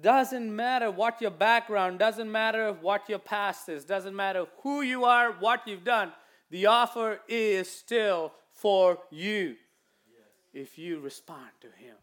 Doesn't 0.01 0.55
matter 0.55 0.91
what 0.91 1.21
your 1.21 1.31
background, 1.31 1.99
doesn't 1.99 2.31
matter 2.31 2.73
what 2.73 3.09
your 3.09 3.19
past 3.19 3.69
is, 3.69 3.85
doesn't 3.85 4.15
matter 4.15 4.47
who 4.63 4.83
you 4.83 5.05
are, 5.05 5.33
what 5.33 5.67
you've 5.67 5.85
done. 5.85 6.13
The 6.51 6.67
offer 6.67 7.21
is 7.29 7.71
still 7.71 8.33
for 8.53 8.99
you 9.11 9.57
if 10.53 10.79
you 10.79 11.01
respond 11.01 11.51
to 11.61 11.67
Him. 11.69 11.97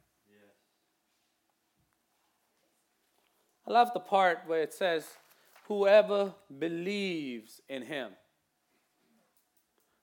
I 3.67 3.71
love 3.71 3.91
the 3.93 3.99
part 3.99 4.39
where 4.45 4.61
it 4.61 4.73
says, 4.73 5.07
whoever 5.67 6.33
believes 6.59 7.61
in 7.67 7.81
Him. 7.81 8.11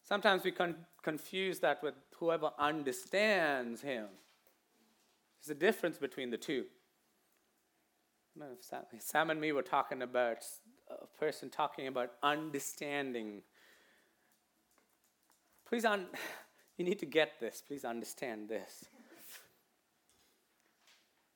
Sometimes 0.02 0.42
we 0.42 0.50
con- 0.50 0.74
confuse 1.02 1.60
that 1.60 1.82
with 1.82 1.94
whoever 2.16 2.50
understands 2.58 3.80
Him. 3.80 4.06
There's 5.40 5.56
a 5.56 5.60
difference 5.60 5.98
between 5.98 6.30
the 6.30 6.36
two. 6.36 6.64
Sam, 8.60 8.82
Sam 8.98 9.30
and 9.30 9.40
me 9.40 9.52
were 9.52 9.62
talking 9.62 10.02
about 10.02 10.38
a 10.90 11.06
person 11.18 11.50
talking 11.50 11.86
about 11.86 12.12
understanding. 12.22 13.42
Please, 15.68 15.84
un- 15.84 16.06
you 16.76 16.84
need 16.84 16.98
to 17.00 17.06
get 17.06 17.40
this. 17.40 17.62
Please 17.66 17.84
understand 17.84 18.48
this. 18.48 18.86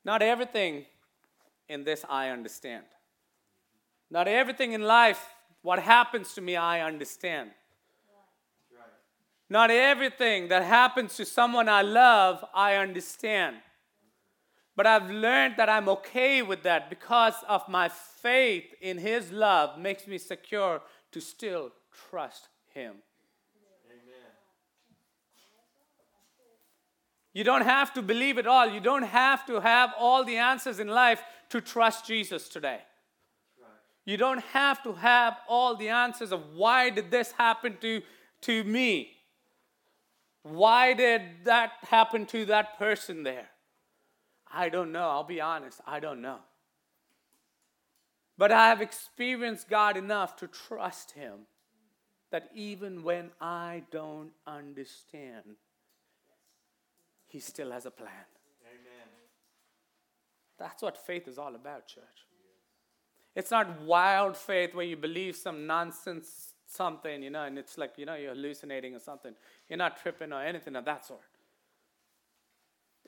Not 0.05 0.23
everything 0.23 0.87
in 1.69 1.85
this 1.85 2.05
I 2.09 2.31
understand. 2.31 2.85
Not 4.11 4.29
everything 4.29 4.73
in 4.73 4.83
life, 4.83 5.35
what 5.63 5.81
happens 5.81 6.33
to 6.35 6.41
me, 6.41 6.57
I 6.57 6.81
understand. 6.81 7.51
Not 9.51 9.71
everything 9.71 10.49
that 10.49 10.63
happens 10.63 11.17
to 11.17 11.25
someone 11.25 11.69
I 11.69 11.83
love, 11.83 12.45
I 12.55 12.77
understand. 12.77 13.57
But 14.77 14.87
I've 14.87 15.11
learned 15.11 15.55
that 15.57 15.71
I'm 15.71 15.89
okay 15.89 16.43
with 16.43 16.63
that 16.65 16.91
because 16.91 17.35
of 17.49 17.67
my 17.67 17.89
faith 17.89 18.67
in 18.83 18.99
His 18.99 19.33
love 19.33 19.79
makes 19.79 20.07
me 20.07 20.19
secure 20.19 20.83
to 21.13 21.21
still 21.21 21.73
trust 22.11 22.49
Him. 22.75 22.97
Amen. 23.91 24.31
You 27.33 27.43
don't 27.43 27.65
have 27.65 27.95
to 27.95 28.03
believe 28.03 28.37
it 28.37 28.47
all. 28.47 28.69
You 28.69 28.81
don't 28.81 29.03
have 29.03 29.47
to 29.47 29.61
have 29.61 29.95
all 29.99 30.25
the 30.25 30.37
answers 30.37 30.79
in 30.79 30.89
life 30.89 31.23
to 31.49 31.63
trust 31.63 32.07
Jesus 32.07 32.49
today. 32.49 32.81
You 34.05 34.17
don't 34.17 34.43
have 34.53 34.83
to 34.85 34.93
have 34.93 35.39
all 35.49 35.75
the 35.75 35.89
answers 35.89 36.33
of 36.33 36.55
why 36.55 36.91
did 36.91 37.11
this 37.11 37.33
happen 37.33 37.77
to, 37.81 38.03
to 38.43 38.63
me? 38.63 39.11
Why 40.43 40.93
did 40.93 41.23
that 41.45 41.73
happen 41.83 42.25
to 42.27 42.45
that 42.45 42.79
person 42.79 43.25
there? 43.25 43.49
I 44.57 44.71
don't 44.71 44.91
know. 44.91 45.07
I'll 45.11 45.23
be 45.23 45.41
honest. 45.41 45.83
I 45.87 46.01
don't 46.01 46.23
know. 46.23 46.39
But 48.39 48.53
I 48.53 48.69
have 48.69 48.81
experienced 48.81 49.69
God 49.69 49.99
enough 49.99 50.37
to 50.37 50.47
trust 50.47 51.13
Him 51.13 51.41
that 52.31 52.49
even 52.55 53.03
when 53.03 53.31
I 53.39 53.83
don't 53.91 54.31
understand, 54.47 55.57
He 57.27 57.39
still 57.39 57.71
has 57.71 57.85
a 57.85 57.91
plan. 57.91 58.27
Amen. 58.67 59.09
That's 60.59 60.83
what 60.83 60.97
faith 60.97 61.29
is 61.29 61.37
all 61.37 61.55
about, 61.55 61.87
church. 61.87 62.05
It's 63.35 63.51
not 63.51 63.83
wild 63.83 64.39
faith 64.39 64.75
where 64.75 64.87
you 64.87 64.97
believe 64.97 65.37
some 65.37 65.67
nonsense 65.67 66.55
something, 66.67 67.23
you 67.23 67.31
know, 67.31 67.45
and 67.45 67.59
it's 67.59 67.77
like, 67.77 67.93
you 67.99 68.07
know, 68.07 68.15
you're 68.15 68.35
hallucinating 68.35 68.95
or 68.95 69.01
something. 69.01 69.35
You're 69.69 69.77
not 69.77 70.01
tripping 70.01 70.33
or 70.33 70.43
anything 70.43 70.77
of 70.77 70.87
that 70.87 71.05
sort. 71.05 71.21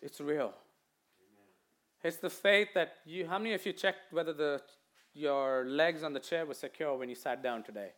It's 0.03 0.21
real. 0.21 0.53
It's 2.03 2.19
the 2.19 2.31
faith 2.31 2.69
that 2.75 2.97
you, 3.05 3.27
how 3.27 3.39
many 3.39 3.55
of 3.55 3.65
you 3.67 3.73
checked 3.73 4.13
whether 4.13 4.33
the, 4.33 4.63
your 5.15 5.65
legs 5.67 6.05
on 6.05 6.13
the 6.13 6.21
chair 6.21 6.47
were 6.47 6.55
secure 6.55 6.97
when 6.97 7.09
you 7.09 7.15
sat 7.15 7.43
down 7.43 7.65
today? 7.65 7.91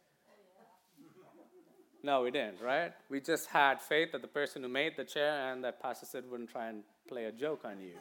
No, 2.02 2.22
we 2.22 2.30
didn't, 2.30 2.62
right? 2.62 2.92
We 3.10 3.20
just 3.20 3.48
had 3.48 3.80
faith 3.80 4.12
that 4.12 4.22
the 4.22 4.28
person 4.28 4.62
who 4.62 4.70
made 4.70 4.96
the 4.96 5.04
chair 5.04 5.52
and 5.52 5.62
that 5.64 5.82
Pastor 5.82 6.06
Sid 6.06 6.24
wouldn't 6.30 6.48
try 6.50 6.68
and 6.68 6.82
play 7.06 7.26
a 7.26 7.32
joke 7.32 7.62
on 7.66 7.78
you. 7.80 7.92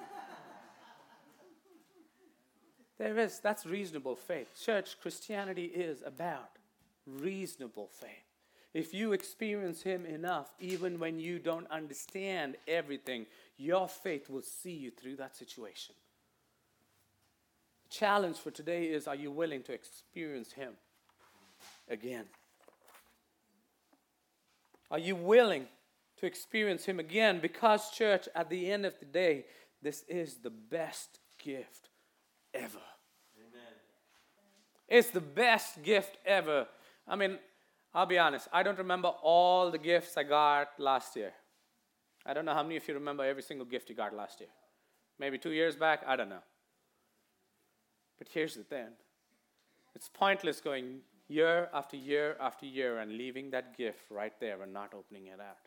There 2.98 3.18
is, 3.18 3.40
that's 3.40 3.66
reasonable 3.66 4.16
faith. 4.16 4.58
Church, 4.62 4.98
Christianity 5.02 5.66
is 5.66 6.02
about 6.06 6.52
reasonable 7.06 7.88
faith. 7.88 8.29
If 8.74 8.94
you 8.94 9.14
experience 9.14 9.82
Him 9.82 10.06
enough, 10.06 10.54
even 10.60 11.00
when 11.00 11.20
you 11.20 11.40
don't 11.40 11.70
understand 11.72 12.56
everything, 12.68 13.26
your 13.58 13.88
faith 13.88 14.30
will 14.30 14.44
see 14.44 14.74
you 14.74 14.92
through 14.92 15.16
that 15.18 15.36
situation. 15.36 15.96
The 17.84 17.96
challenge 17.96 18.38
for 18.38 18.52
today 18.52 18.86
is 18.86 19.08
are 19.08 19.16
you 19.16 19.32
willing 19.32 19.64
to 19.64 19.74
experience 19.74 20.52
Him 20.52 20.74
again? 21.90 22.26
Are 24.92 25.00
you 25.00 25.16
willing 25.16 25.68
to 26.18 26.26
experience 26.26 26.86
Him 26.86 27.00
again? 27.00 27.40
Because, 27.40 27.90
church, 27.92 28.28
at 28.36 28.50
the 28.50 28.72
end 28.72 28.86
of 28.86 29.00
the 29.00 29.06
day, 29.06 29.46
this 29.82 30.04
is 30.08 30.36
the 30.36 30.50
best 30.50 31.20
gift 31.44 31.90
ever. 32.54 32.82
Amen. 33.38 33.74
It's 34.88 35.10
the 35.10 35.22
best 35.22 35.82
gift 35.84 36.18
ever. 36.26 36.68
I 37.08 37.16
mean, 37.16 37.40
I'll 37.94 38.06
be 38.06 38.20
honest, 38.20 38.48
I 38.54 38.64
don't 38.64 38.78
remember 38.78 39.08
all 39.08 39.72
the 39.72 39.78
gifts 39.78 40.16
I 40.16 40.24
got 40.24 40.70
last 40.78 41.16
year. 41.16 41.34
I 42.26 42.34
don't 42.34 42.46
know 42.46 42.54
how 42.54 42.64
many 42.64 42.78
of 42.78 42.88
you 42.88 42.94
remember 42.94 43.24
every 43.26 43.42
single 43.42 43.66
gift 43.66 43.90
you 43.90 43.96
got 43.96 44.14
last 44.14 44.40
year. 44.40 44.50
Maybe 45.18 45.38
two 45.38 45.52
years 45.52 45.76
back, 45.76 46.04
I 46.08 46.16
don't 46.16 46.30
know. 46.30 46.44
But 48.18 48.28
here's 48.32 48.56
the 48.56 48.64
thing 48.64 48.90
it's 49.96 50.10
pointless 50.10 50.62
going 50.62 51.00
year 51.28 51.70
after 51.74 51.98
year 51.98 52.36
after 52.40 52.66
year 52.66 53.00
and 53.00 53.14
leaving 53.14 53.50
that 53.52 53.78
gift 53.78 54.12
right 54.12 54.34
there 54.40 54.62
and 54.62 54.74
not 54.74 54.94
opening 54.94 55.28
it 55.28 55.40
out. 55.40 55.58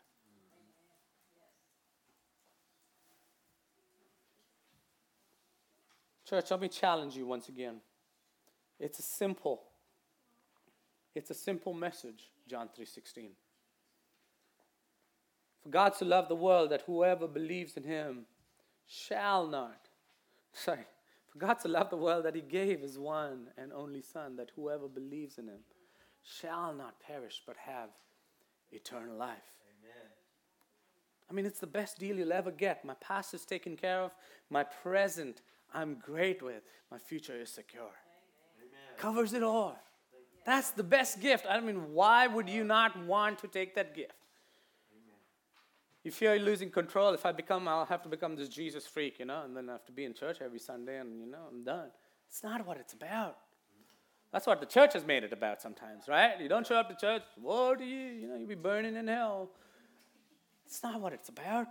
Church, 6.29 6.51
let 6.51 6.61
me 6.61 6.69
challenge 6.69 7.15
you 7.15 7.27
once 7.27 7.49
again. 7.49 7.81
It's 8.79 8.99
a 8.99 9.03
simple, 9.03 9.63
it's 11.15 11.29
a 11.29 11.35
simple 11.35 11.73
message, 11.73 12.31
John 12.47 12.69
3:16. 12.69 13.35
For 15.61 15.69
God 15.69 15.95
so 15.95 16.05
loved 16.05 16.29
the 16.29 16.35
world 16.35 16.71
that 16.71 16.81
whoever 16.81 17.27
believes 17.27 17.77
in 17.77 17.83
him 17.83 18.25
shall 18.85 19.47
not. 19.47 19.87
Sorry. 20.51 20.85
For 21.29 21.39
God 21.39 21.61
so 21.61 21.69
loved 21.69 21.89
the 21.89 21.97
world 21.97 22.25
that 22.25 22.35
he 22.35 22.41
gave 22.41 22.81
his 22.81 22.99
one 22.99 23.47
and 23.57 23.71
only 23.71 24.01
Son, 24.01 24.35
that 24.35 24.51
whoever 24.55 24.87
believes 24.87 25.37
in 25.37 25.47
him 25.47 25.63
shall 26.21 26.73
not 26.73 26.99
perish 26.99 27.41
but 27.45 27.57
have 27.57 27.89
eternal 28.71 29.15
life. 29.15 29.57
Amen. 29.79 30.11
I 31.29 31.33
mean, 31.33 31.45
it's 31.45 31.59
the 31.59 31.67
best 31.67 31.97
deal 31.97 32.17
you'll 32.17 32.33
ever 32.33 32.51
get. 32.51 32.83
My 32.83 32.95
past 32.95 33.33
is 33.33 33.45
taken 33.45 33.77
care 33.77 34.01
of, 34.01 34.13
my 34.49 34.63
present 34.63 35.41
I'm 35.73 35.95
great 35.95 36.43
with, 36.43 36.61
my 36.91 36.99
future 36.99 37.35
is 37.35 37.49
secure. 37.49 37.95
Amen. 38.59 38.97
Covers 38.97 39.33
it 39.33 39.41
all. 39.41 39.79
That's 40.45 40.71
the 40.71 40.83
best 40.83 41.21
gift. 41.21 41.45
I 41.49 41.59
mean, 41.59 41.93
why 41.93 42.27
would 42.27 42.49
you 42.49 42.63
not 42.63 43.05
want 43.05 43.39
to 43.39 43.47
take 43.47 43.75
that 43.75 43.95
gift? 43.95 44.13
If 45.99 46.05
You 46.05 46.11
fear 46.11 46.37
losing 46.39 46.69
control. 46.69 47.13
If 47.13 47.25
I 47.25 47.31
become, 47.31 47.67
I'll 47.67 47.85
have 47.85 48.01
to 48.03 48.09
become 48.09 48.35
this 48.35 48.49
Jesus 48.49 48.85
freak, 48.85 49.19
you 49.19 49.25
know, 49.25 49.43
and 49.43 49.55
then 49.55 49.69
I 49.69 49.73
have 49.73 49.85
to 49.85 49.93
be 49.93 50.03
in 50.03 50.13
church 50.13 50.37
every 50.41 50.59
Sunday 50.59 50.99
and, 50.99 51.21
you 51.21 51.27
know, 51.27 51.45
I'm 51.49 51.63
done. 51.63 51.89
It's 52.27 52.43
not 52.43 52.65
what 52.65 52.77
it's 52.77 52.93
about. 52.93 53.37
That's 54.33 54.47
what 54.47 54.59
the 54.59 54.65
church 54.65 54.93
has 54.93 55.05
made 55.05 55.23
it 55.23 55.31
about 55.31 55.61
sometimes, 55.61 56.07
right? 56.07 56.41
You 56.41 56.49
don't 56.49 56.65
show 56.65 56.75
up 56.75 56.89
to 56.89 56.95
church, 56.95 57.21
what 57.39 57.77
do 57.77 57.85
you, 57.85 58.07
you 58.21 58.27
know, 58.27 58.35
you'll 58.35 58.47
be 58.47 58.55
burning 58.55 58.95
in 58.95 59.07
hell. 59.07 59.51
It's 60.65 60.81
not 60.81 60.99
what 60.99 61.13
it's 61.13 61.29
about. 61.29 61.67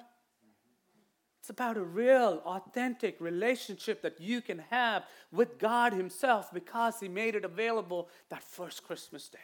It's 1.43 1.51
about 1.51 1.77
a 1.77 1.83
real, 1.83 2.41
authentic 2.45 3.17
relationship 3.19 4.01
that 4.03 4.21
you 4.21 4.41
can 4.41 4.61
have 4.71 5.03
with 5.33 5.59
God 5.59 5.93
Himself 5.93 6.53
because 6.55 7.01
He 7.01 7.09
made 7.09 7.35
it 7.35 7.45
available 7.45 8.09
that 8.29 8.45
first 8.45 8.85
Christmas 8.85 9.29
day. 9.29 9.39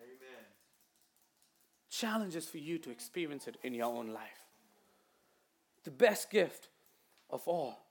Amen. 0.00 0.46
Challenges 1.90 2.48
for 2.48 2.56
you 2.56 2.78
to 2.78 2.90
experience 2.90 3.46
it 3.46 3.58
in 3.62 3.74
your 3.74 3.84
own 3.84 4.14
life. 4.14 4.46
The 5.84 5.90
best 5.90 6.30
gift 6.30 6.70
of 7.28 7.46
all. 7.46 7.84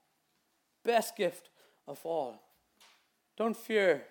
Best 0.84 1.16
gift 1.16 1.50
of 1.88 2.04
all. 2.04 2.42
Don't 3.38 3.56
fear 3.56 4.06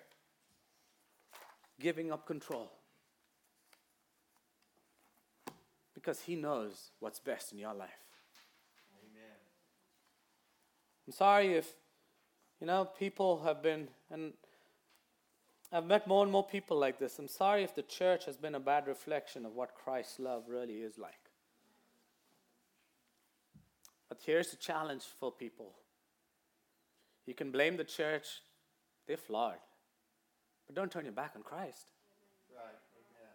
giving 1.77 2.09
up 2.09 2.25
control 2.25 2.71
because 5.93 6.21
He 6.21 6.37
knows 6.37 6.91
what's 7.01 7.19
best 7.19 7.51
in 7.51 7.59
your 7.59 7.73
life. 7.73 7.89
Amen. 9.03 9.37
I'm 11.07 11.13
sorry 11.13 11.53
if, 11.53 11.75
you 12.59 12.67
know, 12.67 12.85
people 12.85 13.43
have 13.43 13.61
been, 13.61 13.87
and 14.09 14.33
I've 15.71 15.85
met 15.85 16.07
more 16.07 16.23
and 16.23 16.31
more 16.31 16.45
people 16.45 16.77
like 16.77 16.97
this. 16.99 17.19
I'm 17.19 17.27
sorry 17.27 17.63
if 17.63 17.75
the 17.75 17.83
church 17.83 18.25
has 18.25 18.37
been 18.37 18.55
a 18.55 18.59
bad 18.59 18.87
reflection 18.87 19.45
of 19.45 19.53
what 19.53 19.75
Christ's 19.75 20.19
love 20.19 20.43
really 20.47 20.75
is 20.75 20.97
like. 20.97 21.13
But 24.09 24.19
here's 24.25 24.49
the 24.51 24.57
challenge 24.57 25.03
for 25.19 25.31
people 25.31 25.73
you 27.25 27.33
can 27.33 27.51
blame 27.51 27.75
the 27.75 27.83
church, 27.83 28.25
they're 29.07 29.17
flawed. 29.17 29.57
But 30.67 30.75
don't 30.75 30.91
turn 30.91 31.05
your 31.05 31.13
back 31.13 31.33
on 31.35 31.43
Christ. 31.43 31.87
Right. 32.55 32.63
Amen. 32.65 33.33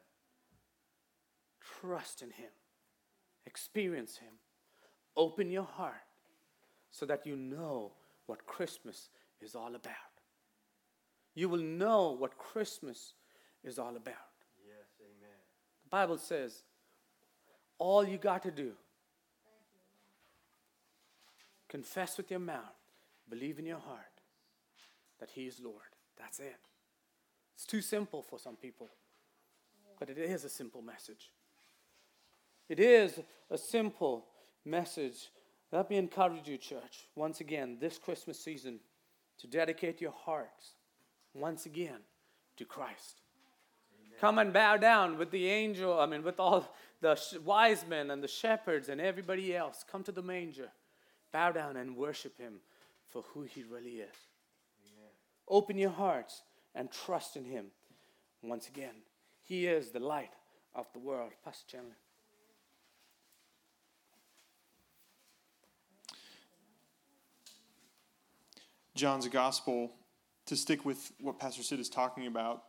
Trust 1.81 2.23
in 2.23 2.31
Him, 2.31 2.51
experience 3.47 4.17
Him, 4.17 4.35
open 5.17 5.51
your 5.51 5.65
heart 5.65 6.10
so 6.91 7.07
that 7.07 7.27
you 7.27 7.37
know 7.37 7.93
what 8.27 8.47
Christmas 8.47 9.09
is 9.41 9.55
all 9.55 9.75
about. 9.75 9.95
You 11.35 11.49
will 11.49 11.63
know 11.63 12.11
what 12.11 12.37
Christmas 12.39 13.15
is 13.65 13.79
all 13.79 13.97
about. 13.97 14.15
Yes. 14.67 14.89
Amen. 15.01 15.39
The 15.85 15.89
Bible 15.89 16.19
says, 16.19 16.63
all 17.79 18.07
you 18.07 18.19
got 18.19 18.43
to 18.43 18.51
do, 18.51 18.73
confess 21.69 22.17
with 22.17 22.31
your 22.31 22.41
mouth, 22.41 22.77
believe 23.29 23.59
in 23.59 23.67
your 23.67 23.79
heart 23.79 24.21
that 25.21 25.31
He 25.31 25.47
is 25.47 25.61
Lord. 25.61 25.95
That's 26.19 26.41
it. 26.41 26.57
It's 27.55 27.65
too 27.65 27.81
simple 27.81 28.23
for 28.23 28.39
some 28.39 28.57
people, 28.57 28.89
but 29.99 30.11
it 30.11 30.19
is 30.19 30.45
a 30.45 30.49
simple 30.49 30.83
message. 30.83 31.31
It 32.69 32.81
is 32.81 33.19
a 33.51 33.59
simple 33.59 34.27
message. 34.65 35.31
Let 35.73 35.89
me 35.89 35.97
encourage 35.97 36.49
you, 36.49 36.57
church, 36.57 37.07
once 37.15 37.41
again, 37.41 37.79
this 37.81 37.99
Christmas 37.99 38.43
season, 38.43 38.81
to 39.39 39.47
dedicate 39.47 40.01
your 40.01 40.13
hearts 40.13 40.73
once 41.33 41.67
again 41.67 42.01
to 42.57 42.65
Christ. 42.65 43.21
Come 44.21 44.39
and 44.39 44.53
bow 44.53 44.77
down 44.77 45.17
with 45.17 45.31
the 45.31 45.49
angel, 45.49 45.99
I 45.99 46.07
mean, 46.07 46.23
with 46.23 46.39
all 46.39 46.75
the 47.01 47.19
wise 47.45 47.87
men 47.89 48.11
and 48.11 48.23
the 48.23 48.29
shepherds 48.29 48.89
and 48.89 49.01
everybody 49.01 49.57
else. 49.57 49.85
Come 49.91 50.03
to 50.05 50.13
the 50.13 50.23
manger, 50.23 50.71
bow 51.33 51.53
down 51.53 51.77
and 51.77 51.97
worship 51.97 52.37
him 52.37 52.61
for 53.09 53.23
who 53.33 53.43
he 53.43 53.63
really 53.63 54.01
is. 54.01 54.17
Open 55.49 55.79
your 55.79 55.91
hearts 55.91 56.43
and 56.75 56.91
trust 56.91 57.37
in 57.37 57.45
him 57.45 57.67
once 58.43 58.69
again. 58.69 58.95
He 59.43 59.67
is 59.67 59.91
the 59.91 60.01
light 60.01 60.35
of 60.75 60.87
the 60.93 61.01
world. 61.01 61.33
Pastor 61.45 61.65
Chandler. 61.67 61.97
John's 69.01 69.27
gospel, 69.29 69.93
to 70.45 70.55
stick 70.55 70.85
with 70.85 71.11
what 71.21 71.39
Pastor 71.39 71.63
Sid 71.63 71.81
is 71.81 71.89
talking 71.89 72.27
about, 72.27 72.65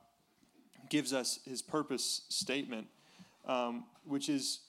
gives 0.89 1.11
us 1.11 1.39
his 1.45 1.61
purpose 1.61 2.21
statement, 2.29 2.87
um, 3.45 3.83
which 4.05 4.29
is 4.29 4.61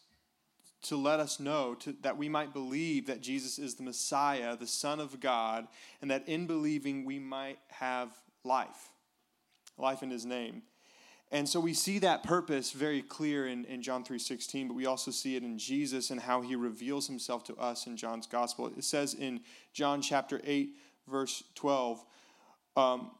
to 0.82 0.96
let 0.96 1.20
us 1.20 1.38
know 1.38 1.74
to, 1.76 1.94
that 2.02 2.18
we 2.18 2.28
might 2.28 2.52
believe 2.52 3.06
that 3.06 3.20
Jesus 3.20 3.60
is 3.60 3.76
the 3.76 3.84
Messiah, 3.84 4.56
the 4.56 4.66
Son 4.66 4.98
of 4.98 5.20
God, 5.20 5.68
and 6.00 6.10
that 6.10 6.28
in 6.28 6.48
believing 6.48 7.04
we 7.04 7.20
might 7.20 7.58
have 7.68 8.10
life, 8.42 8.90
life 9.78 10.02
in 10.02 10.10
his 10.10 10.26
name. 10.26 10.62
And 11.30 11.48
so 11.48 11.60
we 11.60 11.74
see 11.74 12.00
that 12.00 12.24
purpose 12.24 12.72
very 12.72 13.02
clear 13.02 13.46
in, 13.46 13.64
in 13.66 13.82
John 13.82 14.04
3.16, 14.04 14.66
but 14.66 14.74
we 14.74 14.86
also 14.86 15.12
see 15.12 15.36
it 15.36 15.44
in 15.44 15.58
Jesus 15.58 16.10
and 16.10 16.20
how 16.20 16.40
he 16.40 16.56
reveals 16.56 17.06
himself 17.06 17.44
to 17.44 17.54
us 17.54 17.86
in 17.86 17.96
John's 17.96 18.26
gospel. 18.26 18.66
It 18.76 18.82
says 18.82 19.14
in 19.14 19.40
John 19.72 20.02
chapter 20.02 20.40
8, 20.44 20.76
verse 21.08 21.42
12, 21.54 22.04
um, 22.76 23.10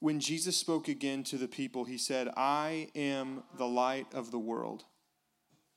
when 0.00 0.20
Jesus 0.20 0.56
spoke 0.56 0.88
again 0.88 1.22
to 1.24 1.36
the 1.36 1.48
people, 1.48 1.84
he 1.84 1.98
said, 1.98 2.28
I 2.36 2.88
am 2.94 3.42
the 3.56 3.66
light 3.66 4.06
of 4.14 4.30
the 4.30 4.38
world. 4.38 4.84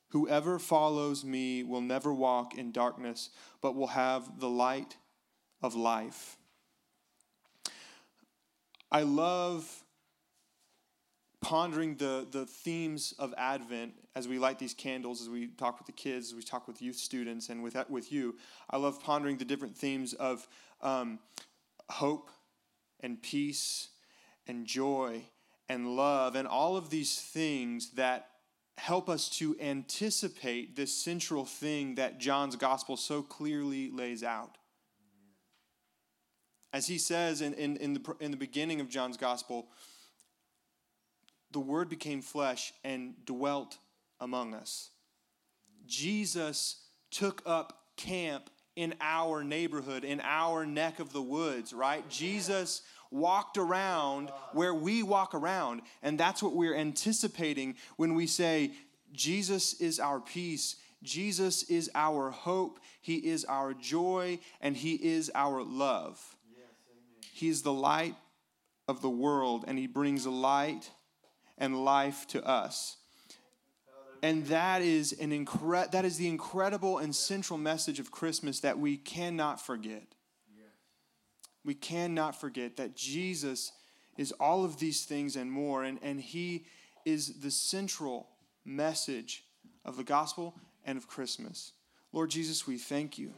Whoever 0.08 0.58
follows 0.58 1.24
me 1.24 1.62
will 1.62 1.80
never 1.80 2.14
walk 2.14 2.56
in 2.56 2.72
darkness, 2.72 3.30
but 3.60 3.74
will 3.74 3.88
have 3.88 4.38
the 4.38 4.48
light 4.48 4.96
of 5.62 5.74
life. 5.74 6.36
I 8.90 9.02
love 9.02 9.84
pondering 11.40 11.96
the, 11.96 12.26
the 12.30 12.46
themes 12.46 13.12
of 13.18 13.34
Advent 13.36 13.92
as 14.14 14.26
we 14.26 14.38
light 14.38 14.58
these 14.58 14.72
candles, 14.72 15.20
as 15.20 15.28
we 15.28 15.48
talk 15.48 15.78
with 15.78 15.86
the 15.86 15.92
kids, 15.92 16.28
as 16.28 16.34
we 16.34 16.42
talk 16.42 16.66
with 16.66 16.80
youth 16.80 16.96
students, 16.96 17.48
and 17.48 17.62
with, 17.62 17.76
with 17.90 18.10
you. 18.10 18.36
I 18.70 18.76
love 18.78 19.02
pondering 19.02 19.36
the 19.36 19.44
different 19.44 19.76
themes 19.76 20.14
of 20.14 20.48
um, 20.80 21.18
hope 21.90 22.30
and 23.00 23.22
peace 23.22 23.88
and 24.46 24.66
joy 24.66 25.22
and 25.68 25.96
love 25.96 26.36
and 26.36 26.46
all 26.46 26.76
of 26.76 26.90
these 26.90 27.20
things 27.20 27.90
that 27.92 28.28
help 28.76 29.08
us 29.08 29.28
to 29.28 29.56
anticipate 29.60 30.76
this 30.76 30.94
central 30.94 31.44
thing 31.44 31.94
that 31.94 32.18
John's 32.18 32.56
gospel 32.56 32.96
so 32.96 33.22
clearly 33.22 33.90
lays 33.90 34.22
out. 34.22 34.58
As 36.72 36.88
he 36.88 36.98
says 36.98 37.40
in, 37.40 37.54
in, 37.54 37.76
in, 37.76 37.94
the, 37.94 38.16
in 38.18 38.30
the 38.32 38.36
beginning 38.36 38.80
of 38.80 38.88
John's 38.88 39.16
gospel, 39.16 39.68
the 41.52 41.60
Word 41.60 41.88
became 41.88 42.20
flesh 42.20 42.72
and 42.82 43.14
dwelt 43.24 43.78
among 44.20 44.54
us. 44.54 44.90
Jesus 45.86 46.82
took 47.12 47.42
up 47.46 47.84
camp 47.96 48.50
in 48.76 48.94
our 49.00 49.44
neighborhood, 49.44 50.04
in 50.04 50.20
our 50.22 50.66
neck 50.66 50.98
of 50.98 51.12
the 51.12 51.22
woods, 51.22 51.72
right? 51.72 52.08
Jesus 52.08 52.82
walked 53.10 53.56
around 53.56 54.30
where 54.52 54.74
we 54.74 55.02
walk 55.02 55.34
around. 55.34 55.82
And 56.02 56.18
that's 56.18 56.42
what 56.42 56.54
we're 56.54 56.74
anticipating 56.74 57.76
when 57.96 58.14
we 58.14 58.26
say, 58.26 58.72
Jesus 59.12 59.74
is 59.74 60.00
our 60.00 60.20
peace. 60.20 60.76
Jesus 61.02 61.62
is 61.64 61.90
our 61.94 62.30
hope. 62.30 62.80
He 63.00 63.16
is 63.16 63.44
our 63.44 63.74
joy. 63.74 64.40
And 64.60 64.76
He 64.76 64.94
is 64.94 65.30
our 65.34 65.62
love. 65.62 66.20
He 67.32 67.48
is 67.48 67.62
the 67.62 67.72
light 67.72 68.14
of 68.86 69.02
the 69.02 69.10
world, 69.10 69.64
and 69.66 69.78
He 69.78 69.86
brings 69.86 70.26
light 70.26 70.90
and 71.58 71.84
life 71.84 72.26
to 72.28 72.44
us. 72.46 72.96
And 74.24 74.46
that 74.46 74.80
is 74.80 75.12
an 75.12 75.32
incre- 75.32 75.90
that 75.90 76.06
is 76.06 76.16
the 76.16 76.28
incredible 76.28 76.96
and 76.96 77.14
central 77.14 77.58
message 77.58 78.00
of 78.00 78.10
Christmas 78.10 78.60
that 78.60 78.78
we 78.78 78.96
cannot 78.96 79.60
forget. 79.60 80.14
We 81.62 81.74
cannot 81.74 82.40
forget 82.40 82.78
that 82.78 82.96
Jesus 82.96 83.72
is 84.16 84.32
all 84.32 84.64
of 84.64 84.78
these 84.78 85.04
things 85.04 85.36
and 85.36 85.52
more, 85.52 85.84
and, 85.84 85.98
and 86.02 86.18
He 86.18 86.64
is 87.04 87.40
the 87.40 87.50
central 87.50 88.30
message 88.64 89.44
of 89.84 89.98
the 89.98 90.04
gospel 90.04 90.54
and 90.86 90.96
of 90.96 91.06
Christmas. 91.06 91.72
Lord 92.10 92.30
Jesus, 92.30 92.66
we 92.66 92.78
thank 92.78 93.18
you. 93.18 93.34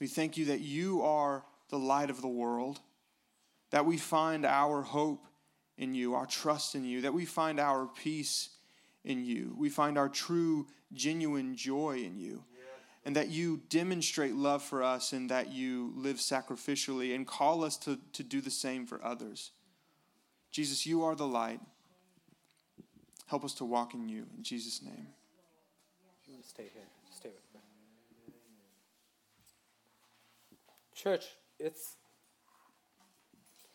We 0.00 0.08
thank 0.08 0.36
you 0.36 0.46
that 0.46 0.58
you 0.58 1.02
are 1.02 1.44
the 1.70 1.78
light 1.78 2.10
of 2.10 2.20
the 2.20 2.26
world, 2.26 2.80
that 3.70 3.86
we 3.86 3.96
find 3.96 4.44
our 4.44 4.82
hope 4.82 5.24
in 5.78 5.94
you, 5.94 6.14
our 6.14 6.26
trust 6.26 6.74
in 6.74 6.84
you, 6.84 7.02
that 7.02 7.14
we 7.14 7.24
find 7.24 7.60
our 7.60 7.86
peace 7.86 8.48
in 9.04 9.24
you. 9.24 9.54
We 9.56 9.68
find 9.68 9.98
our 9.98 10.08
true, 10.08 10.66
genuine 10.92 11.56
joy 11.56 12.02
in 12.04 12.18
you. 12.18 12.44
And 13.04 13.16
that 13.16 13.30
you 13.30 13.62
demonstrate 13.68 14.34
love 14.34 14.62
for 14.62 14.80
us 14.80 15.12
and 15.12 15.28
that 15.28 15.52
you 15.52 15.92
live 15.96 16.18
sacrificially 16.18 17.16
and 17.16 17.26
call 17.26 17.64
us 17.64 17.76
to, 17.78 17.98
to 18.12 18.22
do 18.22 18.40
the 18.40 18.50
same 18.50 18.86
for 18.86 19.04
others. 19.04 19.50
Jesus, 20.52 20.86
you 20.86 21.02
are 21.02 21.16
the 21.16 21.26
light. 21.26 21.58
Help 23.26 23.44
us 23.44 23.54
to 23.54 23.64
walk 23.64 23.94
in 23.94 24.08
you. 24.08 24.26
In 24.36 24.44
Jesus' 24.44 24.82
name. 24.82 25.08
You 26.26 26.34
want 26.34 26.44
to 26.44 26.48
stay 26.48 26.70
here? 26.72 26.82
Stay 27.10 27.30
with 27.30 27.54
me. 27.54 27.60
Church, 30.94 31.24
it's 31.58 31.96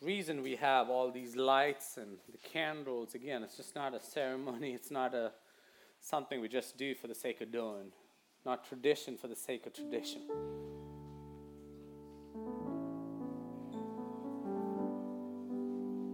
reason 0.00 0.42
we 0.42 0.56
have 0.56 0.88
all 0.88 1.10
these 1.10 1.36
lights 1.36 1.96
and 1.96 2.18
the 2.30 2.38
candles. 2.38 3.14
Again, 3.14 3.42
it's 3.42 3.56
just 3.56 3.74
not 3.74 3.94
a 3.94 4.00
ceremony. 4.00 4.74
It's 4.78 4.90
not 4.90 5.14
a 5.14 5.32
something 6.00 6.40
we 6.40 6.48
just 6.48 6.76
do 6.76 6.94
for 6.94 7.08
the 7.08 7.14
sake 7.14 7.40
of 7.40 7.50
doing. 7.50 7.92
Not 8.46 8.64
tradition 8.64 9.16
for 9.16 9.26
the 9.26 9.36
sake 9.36 9.66
of 9.66 9.74
tradition. 9.74 10.22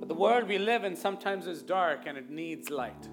But 0.01 0.09
the 0.09 0.15
world 0.15 0.49
we 0.49 0.59
live 0.59 0.85
in 0.85 0.97
sometimes 0.97 1.47
is 1.47 1.63
dark 1.63 2.07
and 2.07 2.17
it 2.17 2.31
needs 2.31 2.71
light. 2.71 3.09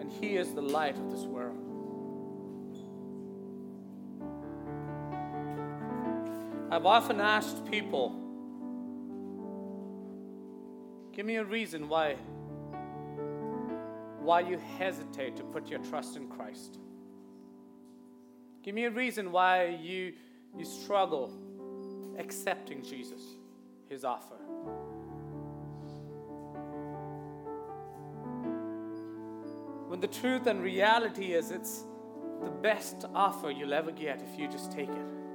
And 0.00 0.12
He 0.12 0.36
is 0.36 0.52
the 0.52 0.62
light 0.62 0.98
of 0.98 1.10
this 1.10 1.22
world. 1.22 1.65
I've 6.76 6.84
often 6.84 7.22
asked 7.22 7.64
people, 7.70 8.10
give 11.14 11.24
me 11.24 11.36
a 11.36 11.44
reason 11.44 11.88
why 11.88 12.16
why 14.20 14.40
you 14.40 14.58
hesitate 14.76 15.36
to 15.36 15.42
put 15.42 15.70
your 15.70 15.78
trust 15.78 16.18
in 16.18 16.28
Christ. 16.28 16.78
Give 18.62 18.74
me 18.74 18.84
a 18.84 18.90
reason 18.90 19.32
why 19.32 19.78
you 19.82 20.12
you 20.54 20.66
struggle 20.66 21.32
accepting 22.18 22.82
Jesus. 22.82 23.22
his 23.88 24.04
offer. 24.04 24.36
When 29.88 30.00
the 30.00 30.08
truth 30.08 30.46
and 30.46 30.62
reality 30.62 31.32
is 31.32 31.52
it's 31.52 31.84
the 32.42 32.50
best 32.50 33.06
offer 33.14 33.50
you'll 33.50 33.72
ever 33.72 33.92
get 33.92 34.20
if 34.20 34.38
you 34.38 34.46
just 34.46 34.70
take 34.72 34.90
it. 34.90 35.25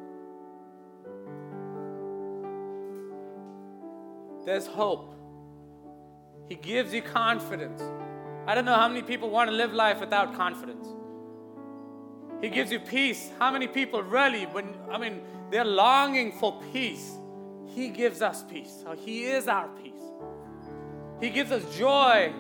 There's 4.46 4.68
hope. 4.68 5.16
He 6.50 6.56
gives 6.56 6.94
you 6.94 7.02
confidence. 7.02 7.82
I 8.48 8.56
don't 8.56 8.66
know 8.66 8.76
how 8.76 8.88
many 8.88 9.04
people 9.04 9.30
want 9.30 9.50
to 9.50 9.56
live 9.56 9.72
life 9.72 10.00
without 10.00 10.36
confidence. 10.36 10.88
He 12.42 12.50
gives 12.50 12.72
you 12.72 12.80
peace. 12.80 13.30
How 13.38 13.52
many 13.52 13.68
people 13.68 14.02
really, 14.02 14.46
when, 14.46 14.74
I 14.92 14.98
mean, 14.98 15.22
they're 15.52 15.64
longing 15.64 16.32
for 16.32 16.60
peace? 16.74 17.18
He 17.68 17.90
gives 17.90 18.22
us 18.22 18.44
peace. 18.44 18.84
He 18.98 19.26
is 19.26 19.48
our 19.48 19.70
peace. 19.82 19.94
He 21.22 21.30
gives 21.30 21.52
us 21.52 21.64
joy. 21.78 22.34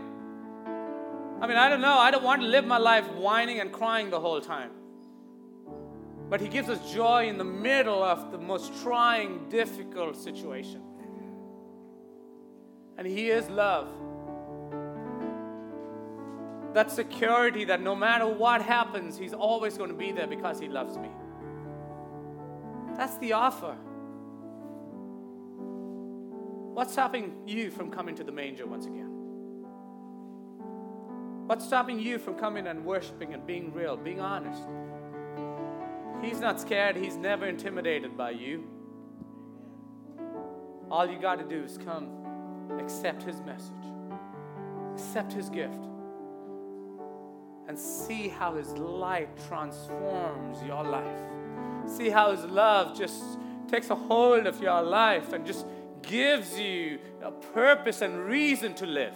I 1.40 1.48
mean, 1.48 1.58
I 1.58 1.70
don't 1.70 1.82
know. 1.82 1.98
I 1.98 2.12
don't 2.12 2.24
want 2.24 2.42
to 2.42 2.48
live 2.48 2.66
my 2.66 2.80
life 2.80 3.08
whining 3.14 3.60
and 3.60 3.72
crying 3.72 4.10
the 4.10 4.20
whole 4.20 4.42
time. 4.42 4.72
But 6.30 6.42
He 6.42 6.48
gives 6.48 6.68
us 6.68 6.92
joy 6.92 7.28
in 7.28 7.38
the 7.38 7.44
middle 7.44 8.04
of 8.04 8.32
the 8.32 8.38
most 8.38 8.74
trying, 8.82 9.50
difficult 9.50 10.18
situation. 10.18 10.82
And 13.02 13.10
He 13.10 13.32
is 13.32 13.50
love. 13.50 13.90
That 16.76 16.92
security 16.92 17.64
that 17.66 17.82
no 17.82 17.96
matter 17.96 18.28
what 18.28 18.62
happens, 18.62 19.18
He's 19.18 19.34
always 19.34 19.76
going 19.76 19.90
to 19.90 19.96
be 19.96 20.12
there 20.12 20.28
because 20.28 20.60
He 20.60 20.68
loves 20.68 21.00
me. 21.00 21.10
That's 22.96 23.18
the 23.18 23.34
offer. 23.34 23.76
What's 26.76 26.94
stopping 26.94 27.34
you 27.48 27.72
from 27.72 27.90
coming 27.90 28.14
to 28.18 28.24
the 28.24 28.32
manger 28.32 28.68
once 28.68 28.86
again? 28.86 29.10
What's 31.48 31.66
stopping 31.66 32.00
you 32.00 32.20
from 32.20 32.36
coming 32.36 32.68
and 32.68 32.86
worshiping 32.86 33.34
and 33.34 33.48
being 33.48 33.74
real, 33.74 33.98
being 33.98 34.22
honest? 34.22 34.62
He's 36.22 36.40
not 36.40 36.62
scared, 36.62 36.96
he's 36.98 37.16
never 37.18 37.48
intimidated 37.48 38.16
by 38.16 38.30
you. 38.30 38.64
All 40.92 41.10
you 41.10 41.18
got 41.18 41.40
to 41.40 41.46
do 41.46 41.64
is 41.64 41.80
come, 41.80 42.21
accept 42.80 43.24
his 43.24 43.42
message, 43.42 43.72
accept 44.94 45.34
his 45.34 45.50
gift, 45.50 45.88
and 47.68 47.78
see 47.78 48.28
how 48.28 48.56
his 48.56 48.72
light 48.74 49.30
transforms 49.48 50.62
your 50.64 50.84
life. 50.84 51.22
See 51.86 52.10
how 52.10 52.32
his 52.32 52.44
love 52.46 52.98
just 52.98 53.24
takes 53.68 53.90
a 53.90 53.96
hold 53.96 54.46
of 54.46 54.62
your 54.62 54.82
life 54.82 55.34
and 55.34 55.46
just 55.46 55.66
gives 56.02 56.60
you 56.60 57.00
a 57.22 57.32
purpose 57.32 58.02
and 58.02 58.26
reason 58.26 58.74
to 58.76 58.86
live. 58.86 59.14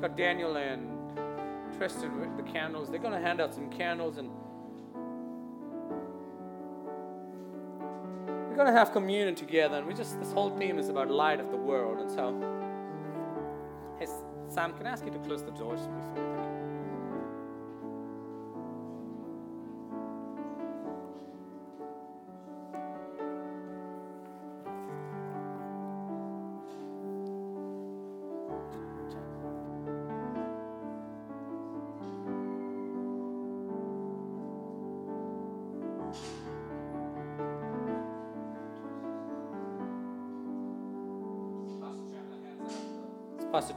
Got 0.00 0.16
Daniel 0.16 0.56
and 0.56 0.88
Tristan 1.76 2.20
with 2.20 2.36
the 2.36 2.42
candles. 2.52 2.90
They're 2.90 2.98
going 2.98 3.14
to 3.14 3.20
hand 3.20 3.40
out 3.40 3.54
some 3.54 3.70
candles 3.70 4.18
and 4.18 4.30
we're 8.52 8.56
going 8.56 8.70
to 8.70 8.78
have 8.78 8.92
communion 8.92 9.34
together. 9.34 9.78
And 9.78 9.86
we 9.86 9.94
just, 9.94 10.20
this 10.20 10.30
whole 10.30 10.50
theme 10.50 10.78
is 10.78 10.90
about 10.90 11.10
light 11.10 11.40
of 11.40 11.50
the 11.50 11.56
world. 11.56 12.00
And 12.00 12.10
so, 12.10 12.38
hey, 13.98 14.06
Sam, 14.48 14.74
can 14.74 14.86
I 14.86 14.90
ask 14.90 15.06
you 15.06 15.10
to 15.10 15.18
close 15.20 15.42
the 15.42 15.52
doors 15.52 15.80
before? 15.80 16.51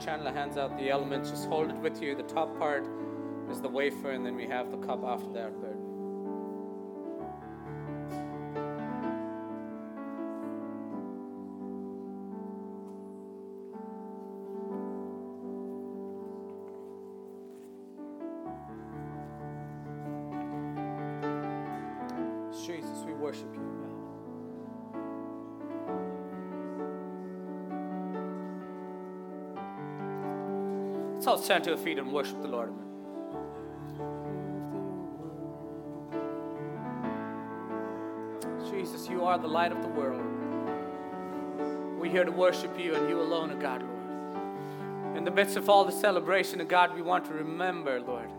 Chandler 0.05 0.31
hands 0.31 0.55
out 0.55 0.77
the 0.77 0.91
elements. 0.91 1.31
Just 1.31 1.47
hold 1.47 1.71
it 1.71 1.75
with 1.77 1.99
you. 1.99 2.15
The 2.15 2.21
top 2.21 2.55
part 2.59 2.85
is 3.49 3.59
the 3.59 3.67
wafer, 3.67 4.11
and 4.11 4.23
then 4.23 4.35
we 4.35 4.45
have 4.45 4.69
the 4.69 4.77
cup 4.77 5.03
after 5.03 5.31
that. 5.33 5.51
But 5.59 5.73
Jesus, 22.63 23.03
we 23.07 23.13
worship 23.13 23.51
you, 23.55 23.84
Let's 31.25 31.39
all 31.39 31.43
stand 31.43 31.63
to 31.63 31.71
our 31.71 31.77
feet 31.77 31.97
and 31.97 32.13
worship 32.13 32.39
the 32.39 32.47
Lord. 32.47 32.71
Jesus, 38.69 39.09
you 39.09 39.25
are 39.25 39.39
the 39.39 39.47
light 39.47 39.71
of 39.71 39.81
the 39.81 39.87
world. 39.87 40.21
We're 41.99 42.11
here 42.11 42.25
to 42.25 42.31
worship 42.31 42.79
you 42.79 42.93
and 42.93 43.09
you 43.09 43.19
alone, 43.19 43.49
O 43.49 43.55
God, 43.55 43.81
Lord. 43.81 45.17
In 45.17 45.23
the 45.23 45.31
midst 45.31 45.57
of 45.57 45.67
all 45.67 45.83
the 45.83 45.91
celebration 45.91 46.61
of 46.61 46.67
God, 46.67 46.93
we 46.93 47.01
want 47.01 47.25
to 47.25 47.33
remember, 47.33 47.99
Lord, 48.01 48.29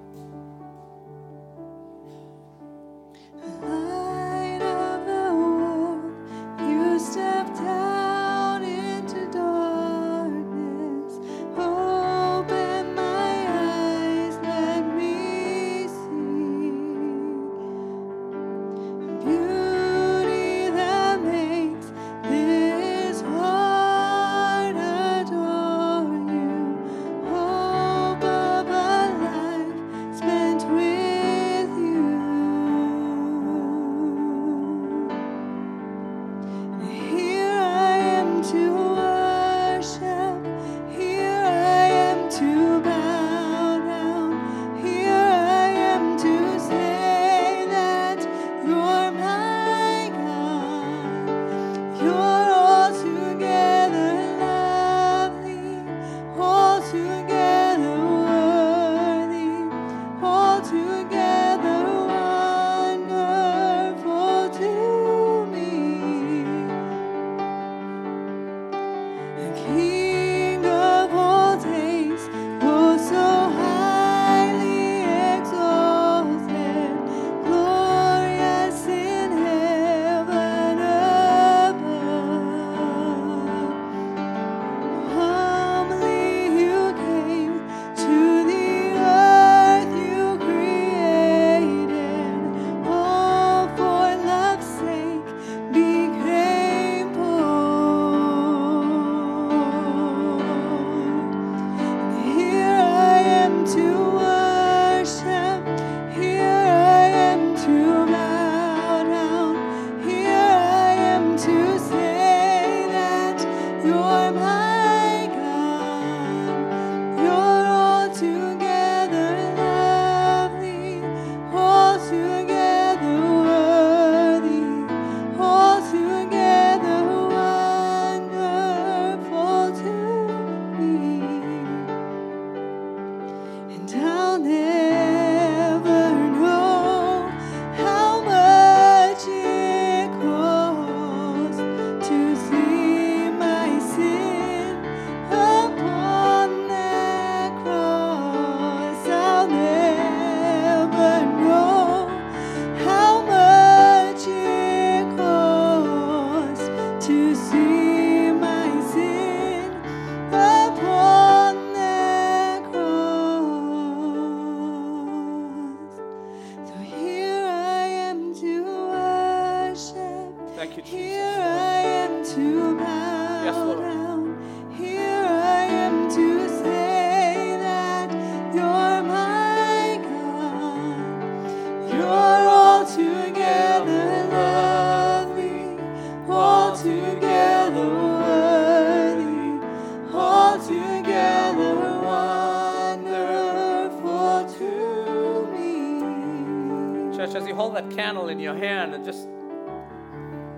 hand 198.56 198.94
and 198.94 199.04
just, 199.04 199.28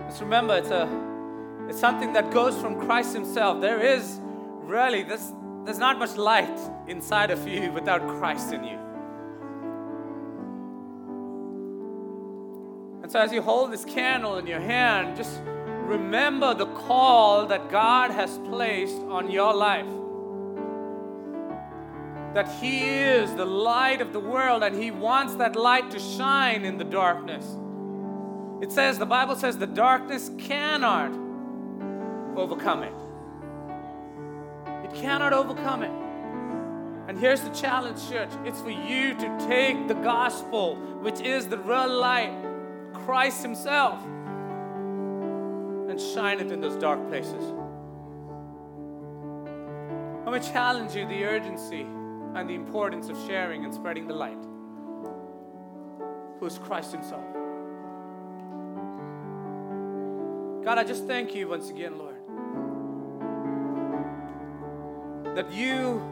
just 0.08 0.20
remember 0.20 0.56
it's 0.56 0.70
a 0.70 0.88
it's 1.68 1.78
something 1.78 2.14
that 2.14 2.30
goes 2.30 2.56
from 2.56 2.80
Christ 2.80 3.12
Himself. 3.12 3.60
There 3.60 3.80
is 3.80 4.20
really 4.62 5.02
this 5.02 5.32
there's 5.64 5.78
not 5.78 5.98
much 5.98 6.16
light 6.16 6.58
inside 6.86 7.30
of 7.30 7.46
you 7.46 7.70
without 7.72 8.00
Christ 8.18 8.54
in 8.54 8.64
you. 8.64 8.78
And 13.02 13.12
so 13.12 13.20
as 13.20 13.32
you 13.32 13.42
hold 13.42 13.70
this 13.70 13.84
candle 13.84 14.38
in 14.38 14.46
your 14.46 14.60
hand, 14.60 15.16
just 15.16 15.40
remember 15.44 16.54
the 16.54 16.66
call 16.66 17.46
that 17.46 17.70
God 17.70 18.10
has 18.10 18.38
placed 18.48 18.96
on 18.96 19.30
your 19.30 19.54
life. 19.54 19.86
That 22.34 22.48
He 22.62 22.84
is 22.84 23.34
the 23.34 23.44
light 23.44 24.00
of 24.00 24.14
the 24.14 24.20
world 24.20 24.62
and 24.62 24.74
He 24.74 24.90
wants 24.90 25.34
that 25.34 25.54
light 25.54 25.90
to 25.90 25.98
shine 25.98 26.64
in 26.64 26.78
the 26.78 26.84
darkness. 26.84 27.46
It 28.60 28.72
says, 28.72 28.98
the 28.98 29.06
Bible 29.06 29.36
says, 29.36 29.56
the 29.56 29.66
darkness 29.66 30.30
cannot 30.38 31.12
overcome 32.36 32.82
it. 32.82 32.92
It 34.84 34.94
cannot 34.94 35.32
overcome 35.32 35.82
it. 35.84 35.92
And 37.08 37.18
here's 37.18 37.40
the 37.40 37.50
challenge, 37.50 37.98
church 38.10 38.30
it's 38.44 38.60
for 38.60 38.70
you 38.70 39.14
to 39.14 39.46
take 39.48 39.88
the 39.88 39.94
gospel, 39.94 40.76
which 41.00 41.20
is 41.20 41.46
the 41.46 41.56
real 41.58 41.88
light, 41.88 42.34
Christ 42.92 43.42
Himself, 43.42 44.04
and 45.88 45.98
shine 45.98 46.40
it 46.40 46.50
in 46.52 46.60
those 46.60 46.76
dark 46.76 47.08
places. 47.08 47.42
I'm 50.20 50.34
going 50.34 50.42
to 50.42 50.52
challenge 50.52 50.94
you 50.94 51.06
the 51.06 51.24
urgency 51.24 51.86
and 52.34 52.50
the 52.50 52.54
importance 52.54 53.08
of 53.08 53.16
sharing 53.26 53.64
and 53.64 53.72
spreading 53.72 54.06
the 54.06 54.14
light, 54.14 54.44
who 56.40 56.46
is 56.46 56.58
Christ 56.58 56.92
Himself. 56.92 57.37
God, 60.68 60.76
I 60.76 60.84
just 60.84 61.06
thank 61.06 61.34
you 61.34 61.48
once 61.48 61.70
again, 61.70 61.96
Lord, 61.96 62.16
that 65.34 65.50
you 65.50 66.02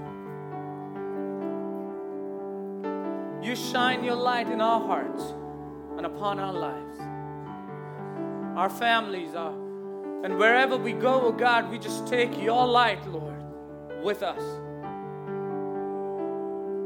you 3.42 3.54
shine 3.54 4.02
your 4.02 4.14
light 4.14 4.48
in 4.48 4.62
our 4.62 4.80
hearts 4.80 5.22
and 5.98 6.06
upon 6.06 6.38
our 6.38 6.54
lives, 6.54 6.98
our 8.56 8.70
families, 8.70 9.34
our 9.34 9.52
and 10.24 10.38
wherever 10.38 10.78
we 10.78 10.94
go, 10.94 11.20
oh 11.20 11.32
God, 11.32 11.70
we 11.70 11.78
just 11.78 12.06
take 12.06 12.40
your 12.40 12.66
light, 12.66 13.06
Lord, 13.06 13.44
with 14.02 14.22
us. 14.22 14.40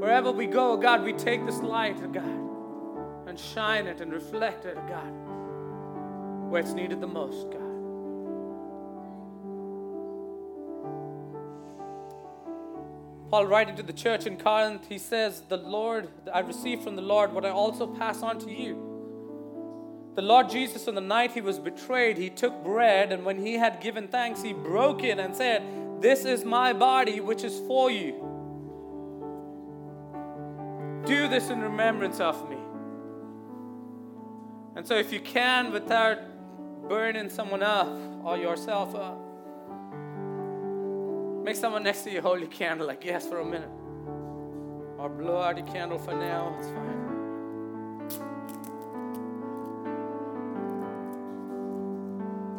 Wherever 0.03 0.33
we 0.33 0.47
go, 0.47 0.73
oh 0.73 0.77
God, 0.77 1.05
we 1.05 1.13
take 1.13 1.47
this 1.47 1.61
light, 1.61 2.01
oh 2.03 2.09
God, 2.09 3.29
and 3.29 3.39
shine 3.39 3.87
it 3.87 4.01
and 4.01 4.13
reflect 4.13 4.65
it, 4.65 4.77
oh 4.77 4.89
God, 4.89 6.51
where 6.51 6.61
it's 6.61 6.73
needed 6.73 7.01
the 7.01 7.07
most, 7.07 7.49
God. 7.49 7.60
Paul, 13.31 13.47
writing 13.47 13.77
to 13.77 13.85
the 13.85 13.93
church 13.93 14.27
in 14.27 14.37
Corinth, 14.37 14.87
he 14.89 14.99
says, 14.99 15.43
The 15.49 15.57
Lord, 15.57 16.09
I 16.35 16.41
received 16.41 16.83
from 16.83 16.97
the 16.97 17.03
Lord 17.03 17.33
what 17.33 17.47
I 17.47 17.51
also 17.51 17.87
pass 17.87 18.23
on 18.23 18.41
to 18.41 18.51
you. 18.51 18.75
The 20.17 20.23
Lord 20.23 20.51
Jesus, 20.51 20.89
on 20.89 20.97
the 20.97 21.01
night 21.01 21.31
he 21.31 21.41
was 21.41 21.61
betrayed, 21.61 22.19
he 22.19 22.29
took 22.29 22.65
bread, 22.65 23.13
and 23.13 23.25
when 23.25 23.39
he 23.39 23.55
had 23.55 23.81
given 23.81 24.09
thanks, 24.09 24.43
he 24.43 24.53
broke 24.53 25.05
it 25.05 25.21
and 25.21 25.37
said, 25.37 25.63
This 26.01 26.25
is 26.25 26.45
my 26.45 26.73
body, 26.73 27.21
which 27.21 27.45
is 27.45 27.61
for 27.69 27.89
you. 27.89 28.15
Do 31.07 31.29
this 31.29 31.51
in 31.51 31.61
remembrance 31.61 32.19
of 32.19 32.51
me. 32.51 32.57
And 34.75 34.85
so, 34.85 34.97
if 34.97 35.13
you 35.13 35.21
can, 35.21 35.71
without 35.73 36.19
burning 36.89 37.31
someone 37.31 37.63
up 37.63 37.87
or 38.25 38.37
yourself 38.37 38.97
up, 38.97 39.30
make 41.43 41.57
someone 41.57 41.83
next 41.83 42.03
to 42.03 42.11
you 42.11 42.21
hold 42.21 42.41
your 42.41 42.49
candle, 42.51 42.87
like, 42.87 43.05
yes, 43.05 43.27
for 43.27 43.41
a 43.41 43.45
minute. 43.45 43.71
Or 44.99 45.09
blow 45.09 45.41
out 45.41 45.57
your 45.57 45.67
candle 45.67 45.99
for 45.99 46.13
now, 46.13 46.55
it's 46.59 46.69
fine. 46.69 47.01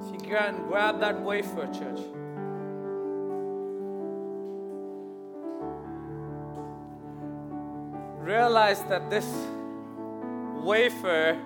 If 0.04 0.14
you 0.14 0.20
can, 0.28 0.68
grab 0.68 1.00
that 1.00 1.22
wafer, 1.22 1.68
church. 1.68 2.00
Realize 8.20 8.84
that 8.84 9.10
this 9.10 9.28
wafer 10.64 11.40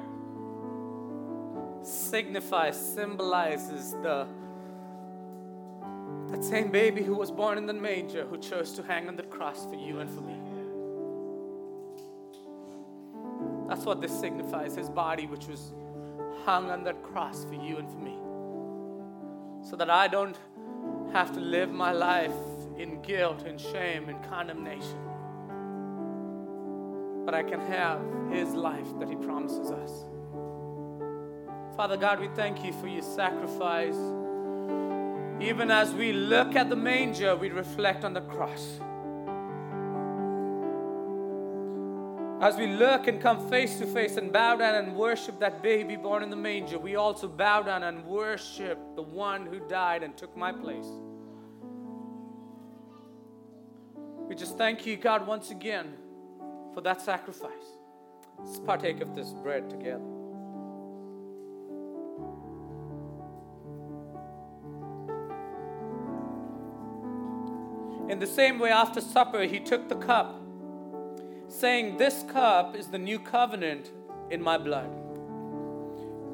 signifies, 1.82 2.80
symbolizes 2.80 3.92
the 4.02 4.28
that 6.36 6.44
same 6.44 6.70
baby 6.70 7.02
who 7.02 7.16
was 7.16 7.32
born 7.32 7.58
in 7.58 7.66
the 7.66 7.74
manger 7.74 8.26
who 8.26 8.38
chose 8.38 8.74
to 8.74 8.84
hang 8.84 9.08
on 9.08 9.16
the 9.16 9.24
cross 9.24 9.66
for 9.68 9.76
you 9.76 10.00
and 10.00 10.10
for 10.10 10.20
me. 10.20 10.36
That's 13.70 13.86
what 13.86 14.02
this 14.02 14.12
signifies 14.20 14.76
his 14.76 14.90
body, 14.90 15.28
which 15.28 15.48
was 15.48 15.72
hung 16.44 16.70
on 16.70 16.84
that 16.84 17.02
cross 17.04 17.46
for 17.46 17.54
you 17.54 17.78
and 17.78 17.90
for 17.90 18.00
me. 18.00 18.18
So 19.70 19.78
that 19.78 19.90
I 19.90 20.10
don't 20.10 20.38
have 21.14 21.34
to 21.36 21.40
live 21.40 21.72
my 21.72 21.94
life 21.94 22.34
in 22.78 23.02
guilt 23.02 23.44
and 23.44 23.60
shame 23.60 24.10
and 24.10 24.22
condemnation. 24.30 25.00
But 27.24 27.34
I 27.34 27.44
can 27.44 27.62
have 27.62 28.02
his 28.30 28.50
life 28.50 28.88
that 29.00 29.08
he 29.08 29.16
promises 29.16 29.72
us. 29.72 29.92
Father 31.78 31.96
God, 31.96 32.20
we 32.20 32.28
thank 32.36 32.66
you 32.66 32.74
for 32.74 32.88
your 32.88 33.04
sacrifice. 33.04 33.96
Even 35.42 35.70
as 35.70 35.94
we 35.94 36.14
look 36.14 36.56
at 36.56 36.70
the 36.70 36.76
manger, 36.76 37.36
we 37.36 37.50
reflect 37.50 38.06
on 38.06 38.14
the 38.14 38.22
cross. 38.22 38.80
As 42.42 42.58
we 42.58 42.68
look 42.68 43.08
and 43.08 43.22
come 43.22 43.50
face 43.50 43.78
to 43.80 43.86
face 43.86 44.18
and 44.18 44.32
bow 44.32 44.56
down 44.56 44.76
and 44.76 44.96
worship 44.96 45.40
that 45.40 45.62
baby 45.62 45.96
born 45.96 46.24
in 46.24 46.30
the 46.30 46.36
manger, 46.36 46.78
we 46.78 46.96
also 46.96 47.28
bow 47.28 47.62
down 47.64 47.84
and 47.84 48.06
worship 48.06 48.78
the 48.96 49.02
one 49.02 49.46
who 49.46 49.60
died 49.68 50.04
and 50.04 50.16
took 50.16 50.36
my 50.38 50.52
place. 50.52 50.88
We 54.28 54.36
just 54.36 54.58
thank 54.58 54.86
you, 54.86 54.96
God, 54.96 55.28
once 55.28 55.52
again 55.52 55.94
for 56.74 56.82
that 56.82 57.02
sacrifice. 57.02 57.52
Let's 58.40 58.60
partake 58.60 59.02
of 59.02 59.16
this 59.16 59.32
bread 59.32 59.70
together. 59.70 60.15
In 68.16 68.22
the 68.22 68.28
same 68.28 68.60
way, 68.60 68.72
after 68.72 69.02
supper, 69.02 69.42
he 69.42 69.60
took 69.60 69.90
the 69.90 69.96
cup, 69.96 70.40
saying, 71.50 71.98
This 71.98 72.24
cup 72.30 72.74
is 72.74 72.88
the 72.88 72.98
new 72.98 73.20
covenant 73.20 73.92
in 74.32 74.42
my 74.42 74.58
blood. 74.58 74.90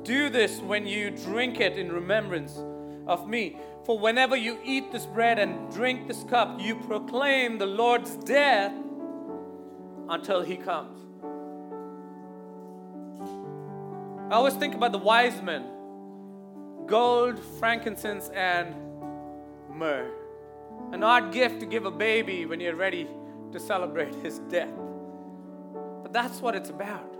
Do 0.04 0.30
this 0.30 0.60
when 0.60 0.86
you 0.86 1.10
drink 1.10 1.60
it 1.60 1.80
in 1.80 1.92
remembrance 1.92 2.62
of 3.08 3.28
me. 3.28 3.58
For 3.84 3.98
whenever 3.98 4.36
you 4.36 4.60
eat 4.64 4.92
this 4.92 5.08
bread 5.08 5.40
and 5.40 5.74
drink 5.74 6.08
this 6.08 6.24
cup, 6.26 6.62
you 6.62 6.76
proclaim 6.76 7.58
the 7.58 7.66
Lord's 7.66 8.16
death 8.16 8.76
until 10.08 10.44
he 10.44 10.58
comes. 10.58 11.00
I 14.32 14.36
always 14.36 14.54
think 14.54 14.76
about 14.76 14.92
the 14.92 15.00
wise 15.00 15.42
men 15.42 15.66
gold, 16.86 17.40
frankincense, 17.60 18.30
and 18.36 18.76
myrrh. 19.68 20.21
An 20.92 21.04
odd 21.04 21.32
gift 21.32 21.60
to 21.62 21.66
give 21.66 21.86
a 21.86 21.92
baby 21.92 22.46
when 22.46 22.60
you're 22.60 22.76
ready 22.76 23.08
to 23.52 23.60
celebrate 23.60 24.14
his 24.16 24.40
death. 24.50 24.74
But 26.02 26.14
that's 26.14 26.42
what 26.42 26.56
it's 26.56 26.70
about. 26.70 27.16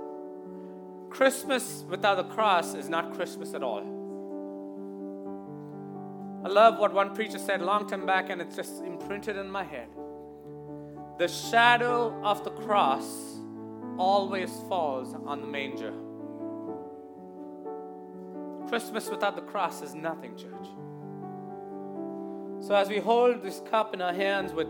Christmas 1.10 1.84
without 1.90 2.16
the 2.16 2.34
cross 2.34 2.74
is 2.74 2.90
not 2.90 3.14
Christmas 3.14 3.54
at 3.54 3.64
all. 3.64 4.00
I 6.44 6.48
love 6.48 6.80
what 6.80 6.94
one 6.94 7.14
preacher 7.14 7.38
said 7.38 7.62
long 7.62 7.88
time 7.88 8.06
back, 8.06 8.30
and 8.30 8.42
it's 8.42 8.56
just 8.56 8.84
imprinted 8.84 9.36
in 9.36 9.52
my 9.52 9.64
head. 9.64 9.90
The 11.20 11.28
shadow 11.28 12.20
of 12.24 12.44
the 12.44 12.50
cross 12.50 13.06
always 13.98 14.50
falls 14.68 15.14
on 15.14 15.42
the 15.42 15.48
manger. 15.48 15.94
Christmas 18.68 19.10
without 19.10 19.36
the 19.36 19.42
cross 19.44 19.82
is 19.82 19.94
nothing, 19.94 20.36
church. 20.36 20.68
So 22.62 22.76
as 22.76 22.90
we 22.90 23.00
hold 23.00 23.42
this 23.42 23.60
cup 23.72 23.96
in 23.96 24.02
our 24.02 24.14
hands 24.14 24.54
with 24.54 24.68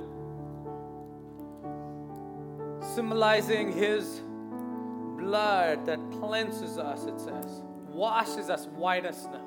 symbolizing 2.96 3.74
his 3.74 4.22
blood 5.20 5.86
that 5.86 6.00
cleanses 6.12 6.78
us, 6.78 7.06
it 7.06 7.20
says, 7.20 7.62
washes 7.90 8.50
us 8.50 8.68
white 8.68 9.06
as 9.06 9.22
snow. 9.22 9.46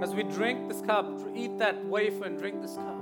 As 0.00 0.14
we 0.14 0.22
drink 0.22 0.68
this 0.68 0.80
cup, 0.80 1.06
eat 1.34 1.58
that 1.58 1.84
wafer 1.84 2.24
and 2.24 2.38
drink 2.38 2.62
this 2.62 2.76
cup, 2.76 2.96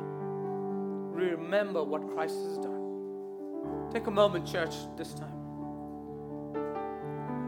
we 1.15 1.25
remember 1.25 1.85
what 1.85 2.09
Christ 2.15 2.37
has 2.37 2.57
done. 2.57 3.91
Take 3.93 4.07
a 4.07 4.11
moment, 4.11 4.47
church, 4.47 4.75
this 4.97 5.13
time. 5.13 5.29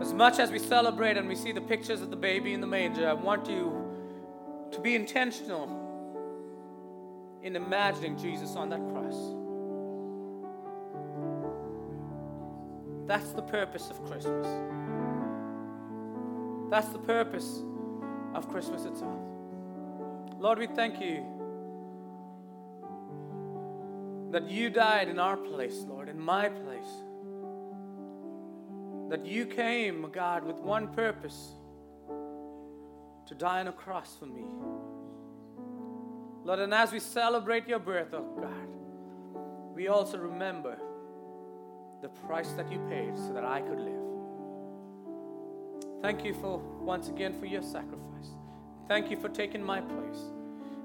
As 0.03 0.12
much 0.12 0.39
as 0.39 0.51
we 0.51 0.59
celebrate 0.59 1.16
and 1.16 1.27
we 1.27 1.35
see 1.35 1.53
the 1.53 1.62
pictures 1.62 2.03
of 2.03 2.11
the 2.11 2.16
baby 2.16 2.53
in 2.53 2.61
the 2.61 2.66
manger, 2.66 3.09
I 3.09 3.14
want 3.14 3.49
you 3.49 3.84
be 4.85 4.95
intentional 4.95 5.80
in 7.43 7.57
imagining 7.57 8.18
Jesus 8.18 8.55
on 8.55 8.68
that 8.68 8.80
cross. 8.91 9.16
That's 13.07 13.32
the 13.32 13.43
purpose 13.43 13.89
of 13.89 14.05
Christmas. 14.05 14.47
That's 16.70 16.89
the 16.89 16.99
purpose 16.99 17.62
of 18.35 18.51
Christmas 18.51 18.85
itself. 18.85 19.20
Lord, 20.39 20.59
we 20.59 20.66
thank 20.66 21.01
you 21.01 21.24
that 24.32 24.51
you 24.51 24.68
died 24.68 25.09
in 25.09 25.18
our 25.18 25.39
place, 25.39 25.85
Lord, 25.89 26.11
in 26.11 26.20
my 26.20 26.51
place. 26.51 26.93
That 29.09 29.24
you 29.24 29.47
came, 29.47 30.11
God, 30.12 30.45
with 30.45 30.57
one 30.57 30.89
purpose 30.89 31.55
to 33.26 33.35
die 33.35 33.61
on 33.61 33.68
a 33.68 33.72
cross 33.72 34.16
for 34.18 34.26
me. 34.26 34.45
Lord, 36.45 36.59
and 36.59 36.74
as 36.74 36.92
we 36.92 37.01
celebrate 37.01 37.66
your 37.66 37.78
birth, 37.78 38.12
oh 38.12 38.26
God, 38.38 38.68
we 39.74 39.88
also 39.88 40.18
remember 40.18 40.76
the 42.03 42.09
price 42.09 42.53
that 42.53 42.70
you 42.70 42.78
paid 42.90 43.16
so 43.16 43.32
that 43.32 43.45
I 43.45 43.62
could 43.62 43.80
live. 43.80 43.95
Thank 46.03 46.22
you 46.22 46.34
for 46.34 46.59
once 46.59 47.09
again 47.09 47.32
for 47.40 47.47
your 47.47 47.62
sacrifice. 47.62 48.28
Thank 48.88 49.11
you 49.11 49.16
for 49.16 49.30
taking 49.30 49.64
my 49.64 49.80
place. 49.80 50.20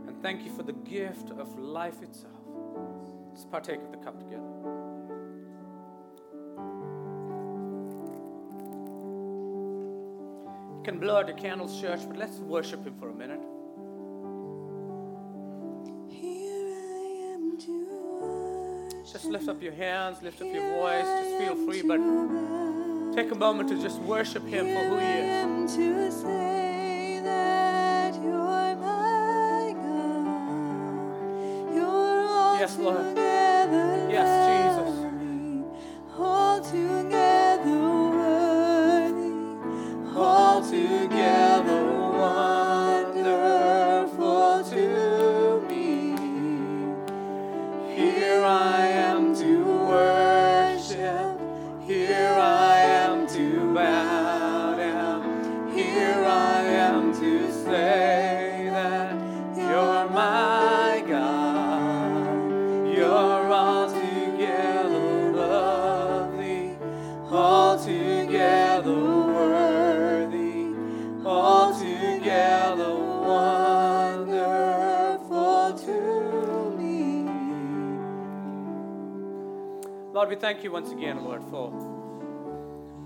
And 0.08 0.22
thank 0.22 0.46
you 0.46 0.52
for 0.56 0.64
the 0.64 0.72
gift 0.72 1.32
of 1.32 1.60
life 1.60 2.02
itself. 2.02 2.32
Let's 3.30 3.44
partake 3.44 3.82
of 3.82 3.92
the 3.92 3.98
cup 3.98 4.18
together. 4.18 4.44
You 10.78 10.84
can 10.86 11.00
blow 11.00 11.18
out 11.18 11.28
the 11.28 11.34
candles, 11.34 11.82
church, 11.82 12.00
but 12.08 12.16
let's 12.16 12.38
worship 12.38 12.86
Him 12.88 12.96
for 12.98 13.10
a 13.10 13.14
minute. 13.14 13.42
Just 19.12 19.26
lift 19.26 19.48
up 19.50 19.60
your 19.62 19.74
hands, 19.74 20.22
lift 20.22 20.40
up 20.40 20.48
your 20.48 20.70
voice, 20.78 21.04
just 21.04 21.38
feel 21.40 21.56
free, 21.66 21.82
but 21.82 21.98
take 23.16 23.32
a 23.32 23.36
moment 23.36 23.70
to 23.70 23.82
just 23.82 24.00
worship 24.02 24.44
Him 24.46 24.66
for 24.68 24.84
who 24.88 24.98
He 24.98 25.06
is. 25.06 25.30
am 25.30 25.68
to 25.68 26.12
say 26.12 27.20
that 27.24 28.14
you're 28.14 28.76
my 28.76 29.74
God. 29.76 30.26
You're 31.74 32.60
Yes, 32.60 32.78
Lord. 32.78 33.18
Yes, 33.18 34.49
thank 80.40 80.64
you 80.64 80.72
once 80.72 80.92
again, 80.92 81.22
Lord, 81.26 81.44
for 81.50 81.74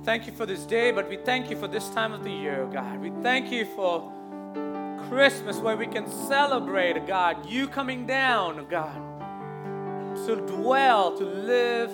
thank 0.04 0.28
you 0.28 0.34
for 0.34 0.46
this 0.46 0.66
day, 0.66 0.92
but 0.92 1.10
we 1.10 1.18
thank 1.18 1.50
you 1.50 1.58
for 1.58 1.68
this 1.68 1.90
time 1.90 2.14
of 2.14 2.24
the 2.24 2.32
year, 2.32 2.62
oh 2.62 2.68
God. 2.68 3.00
We 3.00 3.10
thank 3.24 3.52
you 3.52 3.66
for 3.66 4.12
Christmas 5.10 5.58
where 5.58 5.76
we 5.76 5.88
can 5.88 6.08
celebrate, 6.08 7.08
God, 7.08 7.50
you 7.50 7.68
coming 7.68 8.06
down, 8.06 8.60
oh 8.60 8.66
God, 8.66 8.96
to 10.28 10.36
dwell, 10.36 11.18
to 11.18 11.24
live 11.24 11.92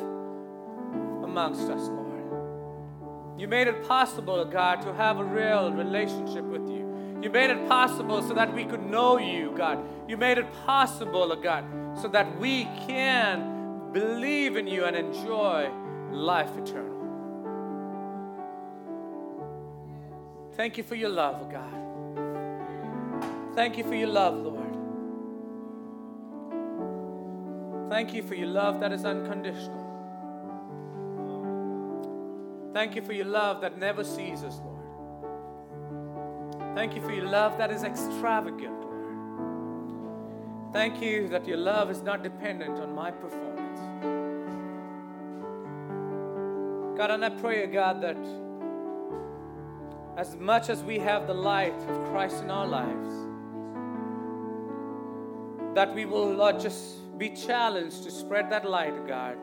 amongst 1.24 1.70
us, 1.70 1.88
Lord. 1.88 3.40
You 3.40 3.48
made 3.48 3.68
it 3.68 3.88
possible, 3.88 4.36
oh 4.36 4.46
God, 4.46 4.82
to 4.82 4.94
have 4.94 5.20
a 5.20 5.24
real 5.24 5.72
relationship 5.72 6.44
with 6.44 6.68
you. 6.70 7.20
You 7.22 7.30
made 7.30 7.50
it 7.50 7.66
possible 7.70 8.22
so 8.22 8.34
that 8.34 8.54
we 8.54 8.66
could 8.66 8.86
know 8.86 9.18
you, 9.18 9.54
God. 9.56 9.80
You 10.10 10.18
made 10.18 10.38
it 10.38 10.52
possible, 10.66 11.34
God, 11.38 11.64
so 11.98 12.10
that 12.10 12.38
we 12.40 12.66
can 12.86 13.59
believe 13.92 14.58
in 14.58 14.68
you 14.68 14.86
and 14.86 14.96
enjoy 14.96 15.70
life 16.12 16.56
eternal. 16.58 17.00
Thank 20.54 20.78
you 20.78 20.84
for 20.84 20.96
your 20.96 21.10
love, 21.10 21.42
oh 21.42 21.46
God. 21.46 21.74
Thank 23.56 23.78
you 23.78 23.84
for 23.84 23.96
your 23.96 24.10
love, 24.10 24.36
Lord. 24.36 24.60
Thank 27.90 28.14
you 28.14 28.22
for 28.22 28.36
your 28.36 28.48
love 28.48 28.80
that 28.82 28.92
is 28.92 29.04
unconditional. 29.06 29.90
Thank 32.74 32.96
you 32.96 33.02
for 33.02 33.14
your 33.14 33.26
love 33.26 33.62
that 33.62 33.80
never 33.80 34.04
ceases, 34.04 34.62
Lord. 34.64 34.80
Thank 36.76 36.96
you 36.96 37.02
for 37.02 37.12
your 37.12 37.26
love 37.26 37.58
that 37.58 37.72
is 37.72 37.84
extravagant, 37.84 38.80
Lord. 38.82 38.90
Thank 40.72 41.02
you 41.02 41.28
that 41.30 41.48
your 41.48 41.58
love 41.58 41.90
is 41.90 42.04
not 42.04 42.22
dependent 42.22 42.80
on 42.80 42.94
my 42.94 43.10
performance. 43.12 43.59
God, 47.00 47.12
and 47.12 47.24
I 47.24 47.30
pray, 47.30 47.66
God, 47.66 48.02
that 48.02 48.18
as 50.18 50.36
much 50.36 50.68
as 50.68 50.84
we 50.84 51.00
have 51.00 51.28
the 51.28 51.34
light 51.34 51.80
of 51.88 52.10
Christ 52.10 52.44
in 52.44 52.52
our 52.52 52.68
lives, 52.68 53.10
that 55.76 55.96
we 55.96 56.04
will, 56.04 56.30
Lord, 56.30 56.60
just 56.60 57.18
be 57.18 57.30
challenged 57.30 58.04
to 58.04 58.12
spread 58.12 58.50
that 58.52 58.70
light, 58.70 59.08
God, 59.08 59.38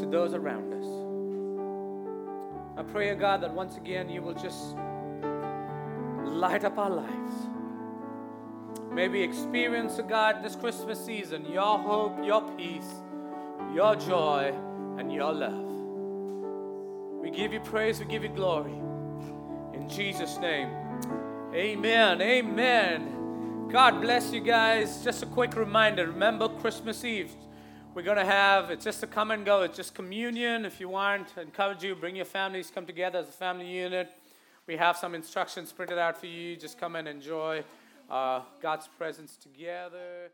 to 0.00 0.04
those 0.04 0.34
around 0.34 0.70
us. 0.74 0.84
I 2.76 2.82
pray, 2.82 3.14
God, 3.14 3.40
that 3.40 3.54
once 3.54 3.78
again 3.78 4.10
you 4.10 4.20
will 4.20 4.34
just 4.34 4.76
light 6.26 6.64
up 6.64 6.76
our 6.76 6.90
lives. 6.90 7.32
May 8.92 9.08
we 9.08 9.22
experience, 9.22 9.98
God, 10.06 10.44
this 10.44 10.56
Christmas 10.56 11.02
season 11.02 11.46
your 11.46 11.78
hope, 11.78 12.22
your 12.22 12.42
peace, 12.54 12.92
your 13.72 13.96
joy, 13.96 14.54
and 14.98 15.12
your 15.12 15.32
love. 15.32 15.64
We 17.22 17.30
give 17.30 17.52
you 17.52 17.60
praise, 17.60 18.00
we 18.00 18.06
give 18.06 18.22
you 18.22 18.28
glory. 18.30 18.72
In 19.74 19.88
Jesus' 19.88 20.38
name, 20.38 20.68
amen. 21.54 22.20
Amen. 22.20 23.68
God 23.70 24.00
bless 24.00 24.32
you 24.32 24.40
guys. 24.40 25.04
Just 25.04 25.22
a 25.22 25.26
quick 25.26 25.54
reminder 25.54 26.06
remember 26.06 26.48
Christmas 26.48 27.04
Eve. 27.04 27.30
We're 27.94 28.02
going 28.02 28.16
to 28.16 28.24
have, 28.24 28.70
it's 28.70 28.84
just 28.84 29.02
a 29.02 29.06
come 29.06 29.30
and 29.30 29.44
go, 29.44 29.62
it's 29.62 29.76
just 29.76 29.94
communion. 29.94 30.64
If 30.64 30.78
you 30.78 30.88
want, 30.88 31.28
I 31.36 31.42
encourage 31.42 31.82
you, 31.82 31.94
bring 31.94 32.16
your 32.16 32.24
families, 32.24 32.70
come 32.74 32.86
together 32.86 33.18
as 33.18 33.28
a 33.28 33.32
family 33.32 33.66
unit. 33.66 34.10
We 34.66 34.76
have 34.76 34.96
some 34.96 35.14
instructions 35.14 35.72
printed 35.72 35.98
out 35.98 36.18
for 36.18 36.26
you. 36.26 36.56
Just 36.56 36.78
come 36.78 36.94
and 36.96 37.08
enjoy 37.08 37.64
uh, 38.10 38.42
God's 38.60 38.88
presence 38.98 39.36
together. 39.36 40.30